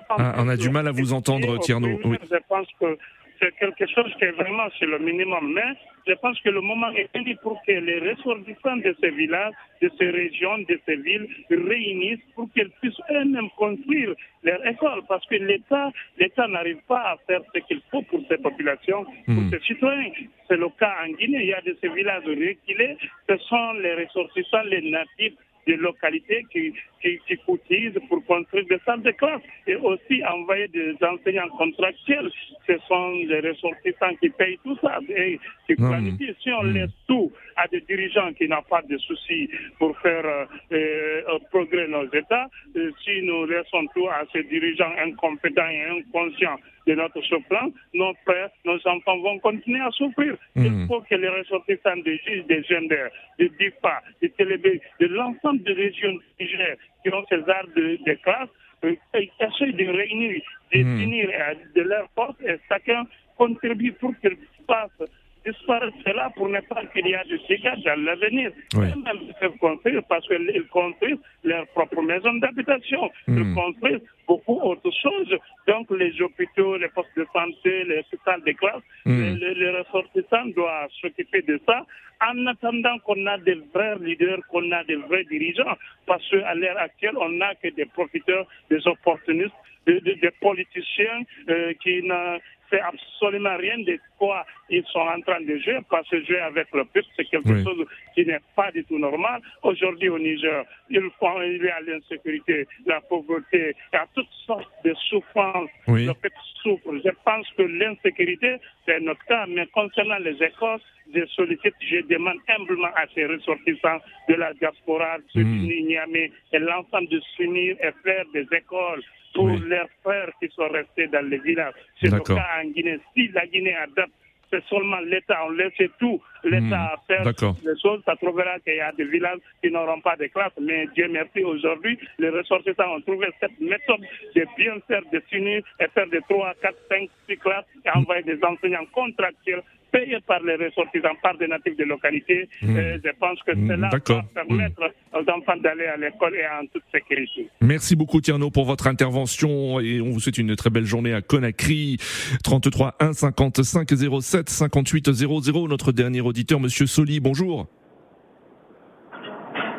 Ah, 0.10 0.36
on 0.40 0.50
a 0.50 0.58
du 0.58 0.70
mal 0.70 0.88
à 0.88 0.92
vous 0.92 1.14
entendre, 1.14 1.60
Tierno. 1.60 2.00
Oui. 2.04 2.18
Je 2.30 2.38
pense 2.50 2.68
que 2.80 2.98
c'est 3.40 3.56
quelque 3.56 3.88
chose 3.88 4.14
qui 4.18 4.26
est 4.26 4.32
vraiment 4.32 4.70
sur 4.72 4.88
le 4.88 5.00
minimum. 5.00 5.54
Mais 5.54 5.74
je 6.08 6.14
pense 6.14 6.40
que 6.42 6.50
le 6.50 6.62
moment 6.62 6.90
est 6.92 7.10
venu 7.16 7.36
pour 7.38 7.62
que 7.66 7.72
les 7.72 8.00
ressortissants 8.00 8.78
de 8.78 8.96
ces 9.02 9.10
villages, 9.12 9.54
de 9.82 9.92
ces 9.98 10.10
régions, 10.10 10.58
de 10.60 10.80
ces 10.86 10.96
villes 10.96 11.28
réunissent 11.50 12.26
pour 12.36 12.48
qu'elles 12.54 12.72
puissent 12.82 13.02
eux-mêmes 13.12 13.50
construire 13.58 14.14
leur 14.44 14.66
école. 14.66 15.02
Parce 15.08 15.26
que 15.28 15.36
l'État, 15.36 15.92
l'État 16.18 16.48
n'arrive 16.48 16.82
pas 16.88 17.12
à 17.12 17.18
faire 17.28 17.42
ce 17.54 17.60
qu'il 17.62 17.82
faut 17.92 18.02
pour 18.04 18.22
ces 18.30 18.38
populations, 18.38 19.04
pour 19.04 19.36
hmm. 19.36 19.52
ces 19.52 19.60
citoyens. 19.62 20.12
C'est 20.48 20.58
le 20.58 20.70
cas 20.80 20.96
en 21.06 21.12
Guinée. 21.12 21.42
Il 21.42 21.48
y 21.48 21.54
a 21.54 21.62
de 21.62 21.76
ces 21.82 21.90
villages 21.90 22.26
reculés. 22.26 22.98
Ce 23.30 23.38
sont 23.38 23.74
les 23.74 23.96
ressortissants, 23.96 24.64
les 24.64 24.90
natifs 24.90 25.34
des 25.66 25.76
localités 25.78 26.46
qui, 26.52 26.74
qui, 27.02 27.20
qui, 27.28 27.38
cotisent 27.46 28.00
pour 28.10 28.24
construire 28.26 28.66
des 28.68 28.80
salles 28.86 29.02
de 29.02 29.12
classe 29.12 29.42
et 29.68 29.76
aussi 29.76 30.24
envoyer 30.26 30.68
des 30.68 30.96
enseignants 31.02 31.50
contractuels. 31.58 32.30
Ce 32.68 32.78
sont 32.88 33.12
les 33.28 33.40
ressortissants 33.40 34.16
qui 34.22 34.30
payent 34.30 34.60
tout 34.64 34.78
ça 34.82 35.00
et 35.10 35.40
qui 35.68 35.76
planifient. 35.76 36.36
Si 36.42 36.52
on 36.52 36.64
hmm. 36.64 36.74
laisse 36.74 36.96
tout 37.08 37.32
à 37.56 37.68
des 37.68 37.82
dirigeants 37.82 38.34
qui 38.34 38.48
n'ont 38.48 38.64
pas 38.70 38.82
de 38.82 38.98
soucis 38.98 39.50
pour 39.80 39.98
faire 40.00 40.48
euh, 40.72 41.40
progrès 41.52 41.88
nos 41.88 42.06
États, 42.12 42.48
si 42.74 43.22
nous 43.24 43.46
laissons 43.46 43.86
tout 43.94 44.08
à 44.10 44.24
ces 44.34 44.44
dirigeants 44.44 44.92
incompétents 44.98 45.70
et 45.70 45.86
inconscients 45.86 46.60
de 46.88 46.94
notre 46.94 47.20
plan, 47.48 47.72
nos 47.94 48.14
frères, 48.26 48.50
nos 48.64 48.80
enfants 48.88 49.18
vont 49.20 49.40
continuer 49.40 49.80
à 49.80 49.90
souffrir. 49.92 50.36
Il 50.56 50.72
hmm. 50.72 50.88
faut 50.88 51.02
que 51.02 51.16
les 51.16 51.30
ressortissants 51.30 51.98
des 52.04 52.18
juges, 52.26 52.46
des 52.46 52.64
gendarmes, 52.64 53.10
des 53.40 53.50
DIFA, 53.50 54.02
des 54.22 54.30
Télébé, 54.30 54.82
de 55.00 55.08
l'ensemble 55.08 55.64
des 55.64 55.74
régions 55.74 56.18
qui 56.38 57.10
ont 57.12 57.26
ces 57.30 57.50
arts 57.50 57.68
de, 57.76 57.98
de 58.06 58.14
classe, 58.22 58.50
euh, 58.84 58.96
essayent 59.14 59.74
de 59.74 59.86
réunir, 59.86 60.42
de 60.74 60.84
mmh. 60.84 61.74
de 61.76 61.82
leur 61.82 62.08
force 62.14 62.36
et 62.46 62.56
chacun 62.70 63.06
contribue 63.38 63.94
pour 63.94 64.14
qu'il 64.20 64.38
fasse 64.68 65.10
disparaître 65.46 65.96
cela 66.06 66.32
pour 66.36 66.50
ne 66.50 66.60
pas 66.62 66.84
qu'il 66.88 67.08
y 67.08 67.14
ait 67.14 67.24
de 67.30 67.40
dégâts 67.48 67.84
dans 67.84 68.02
l'avenir. 68.04 68.52
Oui. 68.76 68.88
Ils 68.96 69.34
peuvent 69.40 69.58
construire 69.58 70.02
parce 70.10 70.28
qu'ils 70.28 70.68
construisent 70.72 71.20
leurs 71.44 71.68
propres 71.68 72.02
maisons 72.02 72.34
d'habitation. 72.36 73.10
Ils 73.28 73.34
hmm. 73.36 73.56
construisent 73.56 74.08
beaucoup 74.28 74.60
autre 74.62 74.90
chose. 74.92 75.38
Donc 75.68 75.90
les 75.92 76.20
hôpitaux, 76.22 76.78
les 76.78 76.90
postes 76.90 77.16
de 77.16 77.26
santé, 77.32 77.84
les 77.86 78.00
hôpitaux 78.00 78.46
de 78.46 78.52
classe, 78.54 78.84
hmm. 79.06 79.36
les, 79.36 79.70
ressortissants 79.78 80.46
doivent 80.56 80.90
s'occuper 81.02 81.42
de 81.44 81.60
ça 81.66 81.86
en 82.22 82.46
attendant 82.48 82.98
qu'on 83.00 83.26
a 83.28 83.38
des 83.38 83.62
vrais 83.74 83.98
leaders, 84.00 84.40
qu'on 84.50 84.72
a 84.72 84.84
des 84.86 84.96
vrais 84.96 85.26
dirigeants. 85.26 85.76
Parce 86.06 86.28
qu'à 86.30 86.56
l'heure 86.56 86.78
actuelle, 86.78 87.18
on 87.18 87.30
n'a 87.30 87.56
que 87.56 87.70
des 87.70 87.86
profiteurs, 87.86 88.48
des 88.70 88.86
opportunistes, 88.88 89.54
des, 89.86 90.32
politiciens 90.42 91.22
euh, 91.50 91.74
qui 91.82 92.02
n'ont 92.02 92.40
c'est 92.70 92.82
absolument 92.82 93.58
rien 93.58 93.78
de 93.80 94.00
quoi 94.18 94.46
ils 94.70 94.84
sont 94.86 95.00
en 95.00 95.22
train 95.22 95.42
de 95.42 95.58
jouer, 95.60 95.80
parce 95.90 96.08
que 96.10 96.24
jouer 96.26 96.40
avec 96.40 96.68
le 96.74 96.86
peuple, 96.86 97.08
c'est 97.16 97.26
quelque 97.26 97.64
chose 97.64 97.86
qui 98.14 98.26
n'est 98.26 98.40
pas 98.56 98.72
du 98.72 98.84
tout 98.86 98.98
normal. 98.98 99.42
Aujourd'hui 99.64 100.10
au 100.10 100.18
Niger, 100.20 100.64
il, 100.90 100.96
y 100.96 101.70
a 101.70 101.82
l'insécurité, 101.82 102.68
la 102.86 103.02
pauvreté, 103.02 103.76
il 103.94 103.96
y 103.96 104.00
a 104.00 104.08
toutes 104.14 104.32
sortes 104.46 104.70
de 104.84 104.94
souffrances. 105.10 105.70
Le 105.88 106.14
peuple 106.14 106.36
souffre. 106.64 106.92
Je 107.04 107.12
pense 107.24 107.48
que 107.58 107.64
l'insécurité, 107.64 108.58
c'est 108.86 109.00
notre 109.02 109.24
cas, 109.26 109.46
mais 109.48 109.68
concernant 109.68 110.18
les 110.20 110.42
écoles, 110.42 110.80
je 111.14 111.26
sollicite, 111.28 111.76
je 111.82 112.02
demande 112.08 112.38
humblement 112.48 112.90
à 112.96 113.06
ces 113.14 113.26
ressortissants 113.26 114.00
de 114.28 114.34
la 114.34 114.54
diaspora, 114.54 115.18
de 115.36 115.44
mmh. 115.44 115.88
Niamey 115.88 116.32
et 116.52 116.60
l'ensemble 116.60 117.08
de 117.10 117.20
s'unir 117.36 117.78
et 117.80 117.92
faire 118.04 118.26
des 118.34 118.48
écoles 118.52 119.04
pour 119.36 119.50
leurs 119.50 119.90
frères 120.02 120.32
qui 120.42 120.50
sont 120.56 120.70
restés 120.70 121.08
dans 121.08 121.28
les 121.30 121.38
villages. 121.38 121.74
C'est 122.02 122.12
le 122.12 122.20
cas 122.22 122.48
en 122.64 122.68
Guinée. 122.70 123.00
Si 123.14 123.28
la 123.28 123.46
Guinée 123.46 123.76
adapte, 123.76 124.14
c'est 124.52 124.64
seulement 124.66 125.00
l'État, 125.00 125.40
on 125.46 125.50
laisse 125.52 125.74
tout 126.00 126.22
l'État 126.44 126.96
hmm. 126.96 127.08
faire 127.08 127.24
les 127.26 127.80
choses, 127.82 128.02
ça 128.06 128.16
trouvera 128.16 128.60
qu'il 128.60 128.76
y 128.76 128.80
a 128.80 128.92
des 128.92 129.06
villages 129.06 129.40
qui 129.62 129.72
n'auront 129.72 130.00
pas 130.02 130.16
de 130.16 130.28
classe. 130.28 130.54
Mais 130.62 130.88
Dieu 130.96 131.08
merci, 131.10 131.44
aujourd'hui, 131.44 131.98
les 132.20 132.30
ressortissants 132.30 132.96
ont 132.96 133.02
trouvé 133.02 133.28
cette 133.40 133.60
méthode 133.60 134.02
de 134.36 134.46
bien 134.56 134.76
faire, 134.88 135.02
de 135.12 135.22
s'unir 135.30 135.64
et 135.80 135.88
faire 135.94 136.08
de 136.08 136.22
3, 136.30 136.54
4, 136.62 136.76
5, 136.90 137.10
6 137.28 137.38
classes 137.38 137.66
et 137.86 137.90
envoyer 137.98 138.24
des 138.24 138.40
enseignants 138.44 138.86
contractuels 138.94 139.64
payés 139.96 140.20
par 140.28 140.42
les 140.44 140.56
ressortissants, 140.56 141.16
par 141.22 141.38
des 141.38 141.48
natifs 141.48 141.78
de 141.78 141.84
localité. 141.86 142.50
Hmm. 142.62 142.76
je 142.76 143.12
pense 143.20 143.40
que 143.44 143.56
hmm. 143.56 143.68
cela 143.68 143.90
va 143.90 144.00
permettre 144.00 144.82
aux 145.14 145.30
enfants 145.32 145.58
d'aller 145.62 145.86
à 145.86 145.98
l'école 145.98 146.36
et 146.36 146.46
en 146.46 146.66
toute 146.72 146.84
sécurité. 146.94 147.48
Merci 147.62 147.96
beaucoup 147.96 148.22
Tierno 148.22 148.50
pour 148.52 148.66
votre 148.66 148.88
intervention 148.88 149.80
et 149.80 150.02
on 150.02 150.12
vous 150.12 150.20
souhaite 150.20 150.38
une 150.38 150.56
très 150.56 150.70
belle 150.70 150.86
journée 150.86 151.14
à 151.14 151.22
Conakry. 151.22 151.98
33 152.44 152.96
1 153.00 153.14
55 153.14 153.90
07 154.22 154.50
58 154.50 155.12
00. 155.12 155.68
Notre 155.68 155.92
dernier 155.92 156.22
auditeur, 156.22 156.60
Monsieur 156.60 156.86
Soli, 156.86 157.20
bonjour. 157.20 157.68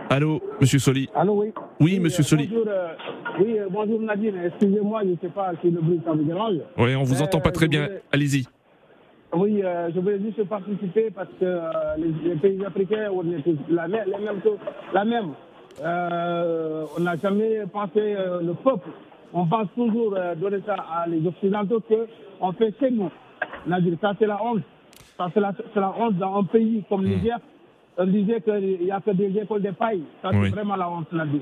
Allô, 0.08 0.40
Monsieur 0.60 0.78
Soli. 0.78 1.08
Allô, 1.14 1.42
oui. 1.42 1.52
Oui, 1.80 1.98
Monsieur 1.98 2.22
euh, 2.22 2.26
Soli. 2.26 2.46
Bonjour, 2.46 2.64
euh, 2.68 2.88
oui, 3.40 3.58
euh, 3.58 3.66
bonjour 3.70 4.00
Nadine. 4.00 4.34
Excusez-moi, 4.46 5.02
je 5.04 5.10
ne 5.10 5.16
sais 5.20 5.28
pas 5.28 5.52
si 5.60 5.70
le 5.70 5.80
bruit 5.80 6.00
ça 6.04 6.12
vous 6.12 6.22
dérange. 6.22 6.58
Oui, 6.78 6.94
on 6.94 7.02
vous 7.02 7.22
entend 7.22 7.40
pas 7.40 7.50
très 7.50 7.68
bien. 7.68 7.88
Allez-y. 8.12 8.46
Oui, 9.36 9.60
euh, 9.62 9.90
je 9.94 10.00
voulais 10.00 10.18
juste 10.20 10.42
participer 10.44 11.10
parce 11.10 11.28
que 11.38 11.44
euh, 11.44 11.70
les, 11.98 12.34
pays 12.36 12.64
africains, 12.64 13.10
on 13.12 13.30
est 13.30 13.42
tous 13.42 13.56
la 13.68 13.86
même, 13.86 14.04
les 14.06 14.24
mêmes 14.24 14.40
la 14.94 15.04
même. 15.04 15.30
Euh, 15.84 16.84
on 16.96 17.02
n'a 17.02 17.16
jamais 17.16 17.64
pensé 17.70 18.16
le 18.42 18.54
peuple. 18.54 18.88
On 19.34 19.44
pense 19.46 19.68
toujours 19.74 20.16
donner 20.40 20.58
ça 20.64 20.74
à 20.74 21.06
les 21.06 21.26
Occidentaux 21.26 21.82
qu'on 22.38 22.52
fait 22.52 22.74
chez 22.80 22.90
nous. 22.90 23.10
ça 24.00 24.12
c'est 24.18 24.26
la 24.26 24.42
honte. 24.42 24.62
Ça 25.18 25.28
c'est 25.34 25.40
la, 25.40 25.52
la, 25.74 25.94
honte 25.98 26.16
dans 26.16 26.38
un 26.38 26.44
pays 26.44 26.84
comme 26.88 27.02
le 27.02 27.08
hmm. 27.08 27.18
Niger. 27.18 27.38
On 27.98 28.06
disait 28.06 28.40
qu'il 28.40 28.84
n'y 28.84 28.90
a 28.90 29.00
que 29.00 29.10
des 29.10 29.38
écoles 29.38 29.62
de 29.62 29.70
paille. 29.72 30.02
Ça 30.22 30.30
c'est 30.32 30.50
vraiment 30.50 30.76
la 30.76 30.88
honte, 30.88 31.12
Nadir. 31.12 31.40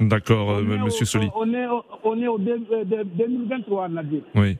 D'accord, 0.00 0.60
Monsieur 0.62 1.06
Soli. 1.06 1.28
On 1.34 1.52
est, 1.52 1.66
on 2.04 2.20
est 2.20 2.28
au 2.28 2.38
2023, 2.38 3.88
Nadir. 3.88 4.20
Oui. 4.36 4.56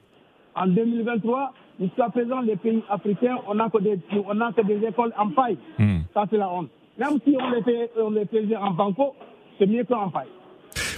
En 0.55 0.67
2023, 0.67 1.55
Jusqu'à 1.81 2.09
présent, 2.11 2.41
les 2.43 2.57
pays 2.57 2.83
africains, 2.89 3.39
on 3.49 3.55
n'a 3.55 3.69
que, 3.69 3.83
des, 3.83 3.99
que 4.11 4.67
des 4.67 4.87
écoles 4.87 5.13
en 5.19 5.31
paille. 5.31 5.57
Hmm. 5.79 6.01
Ça, 6.15 6.25
c'est 6.31 6.37
la 6.37 6.49
honte. 6.49 6.69
Même 6.99 7.19
si 7.27 7.35
on 7.41 7.51
les, 7.51 7.63
fait, 7.63 7.91
on 8.01 8.11
les 8.11 8.27
faisait 8.27 8.57
en 8.57 8.71
banco, 8.71 9.15
c'est 9.59 9.67
mieux 9.67 9.85
qu'en 9.85 10.11
paille. 10.11 10.29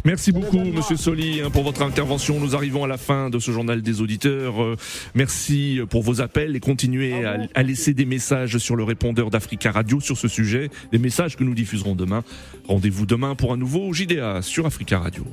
Merci 0.04 0.32
beaucoup, 0.32 0.58
Monsieur 0.58 0.96
Soli, 0.96 1.40
hein, 1.40 1.48
pour 1.50 1.62
votre 1.62 1.80
intervention. 1.80 2.38
Nous 2.38 2.54
arrivons 2.54 2.84
à 2.84 2.86
la 2.86 2.98
fin 2.98 3.30
de 3.30 3.38
ce 3.38 3.50
journal 3.50 3.80
des 3.80 4.02
auditeurs. 4.02 4.62
Euh, 4.62 4.76
merci 5.14 5.80
pour 5.88 6.02
vos 6.02 6.20
appels 6.20 6.54
et 6.54 6.60
continuez 6.60 7.24
à, 7.24 7.38
à, 7.54 7.62
laisser 7.62 7.94
des 7.94 8.04
messages 8.04 8.58
sur 8.58 8.76
le 8.76 8.84
répondeur 8.84 9.30
d'Africa 9.30 9.70
Radio 9.70 10.00
sur 10.00 10.18
ce 10.18 10.28
sujet, 10.28 10.68
des 10.92 10.98
messages 10.98 11.36
que 11.36 11.44
nous 11.44 11.54
diffuserons 11.54 11.94
demain. 11.94 12.22
Rendez-vous 12.68 13.06
demain 13.06 13.34
pour 13.34 13.52
un 13.52 13.56
nouveau 13.56 13.92
JDA 13.94 14.42
sur 14.42 14.66
Africa 14.66 14.98
Radio. 14.98 15.24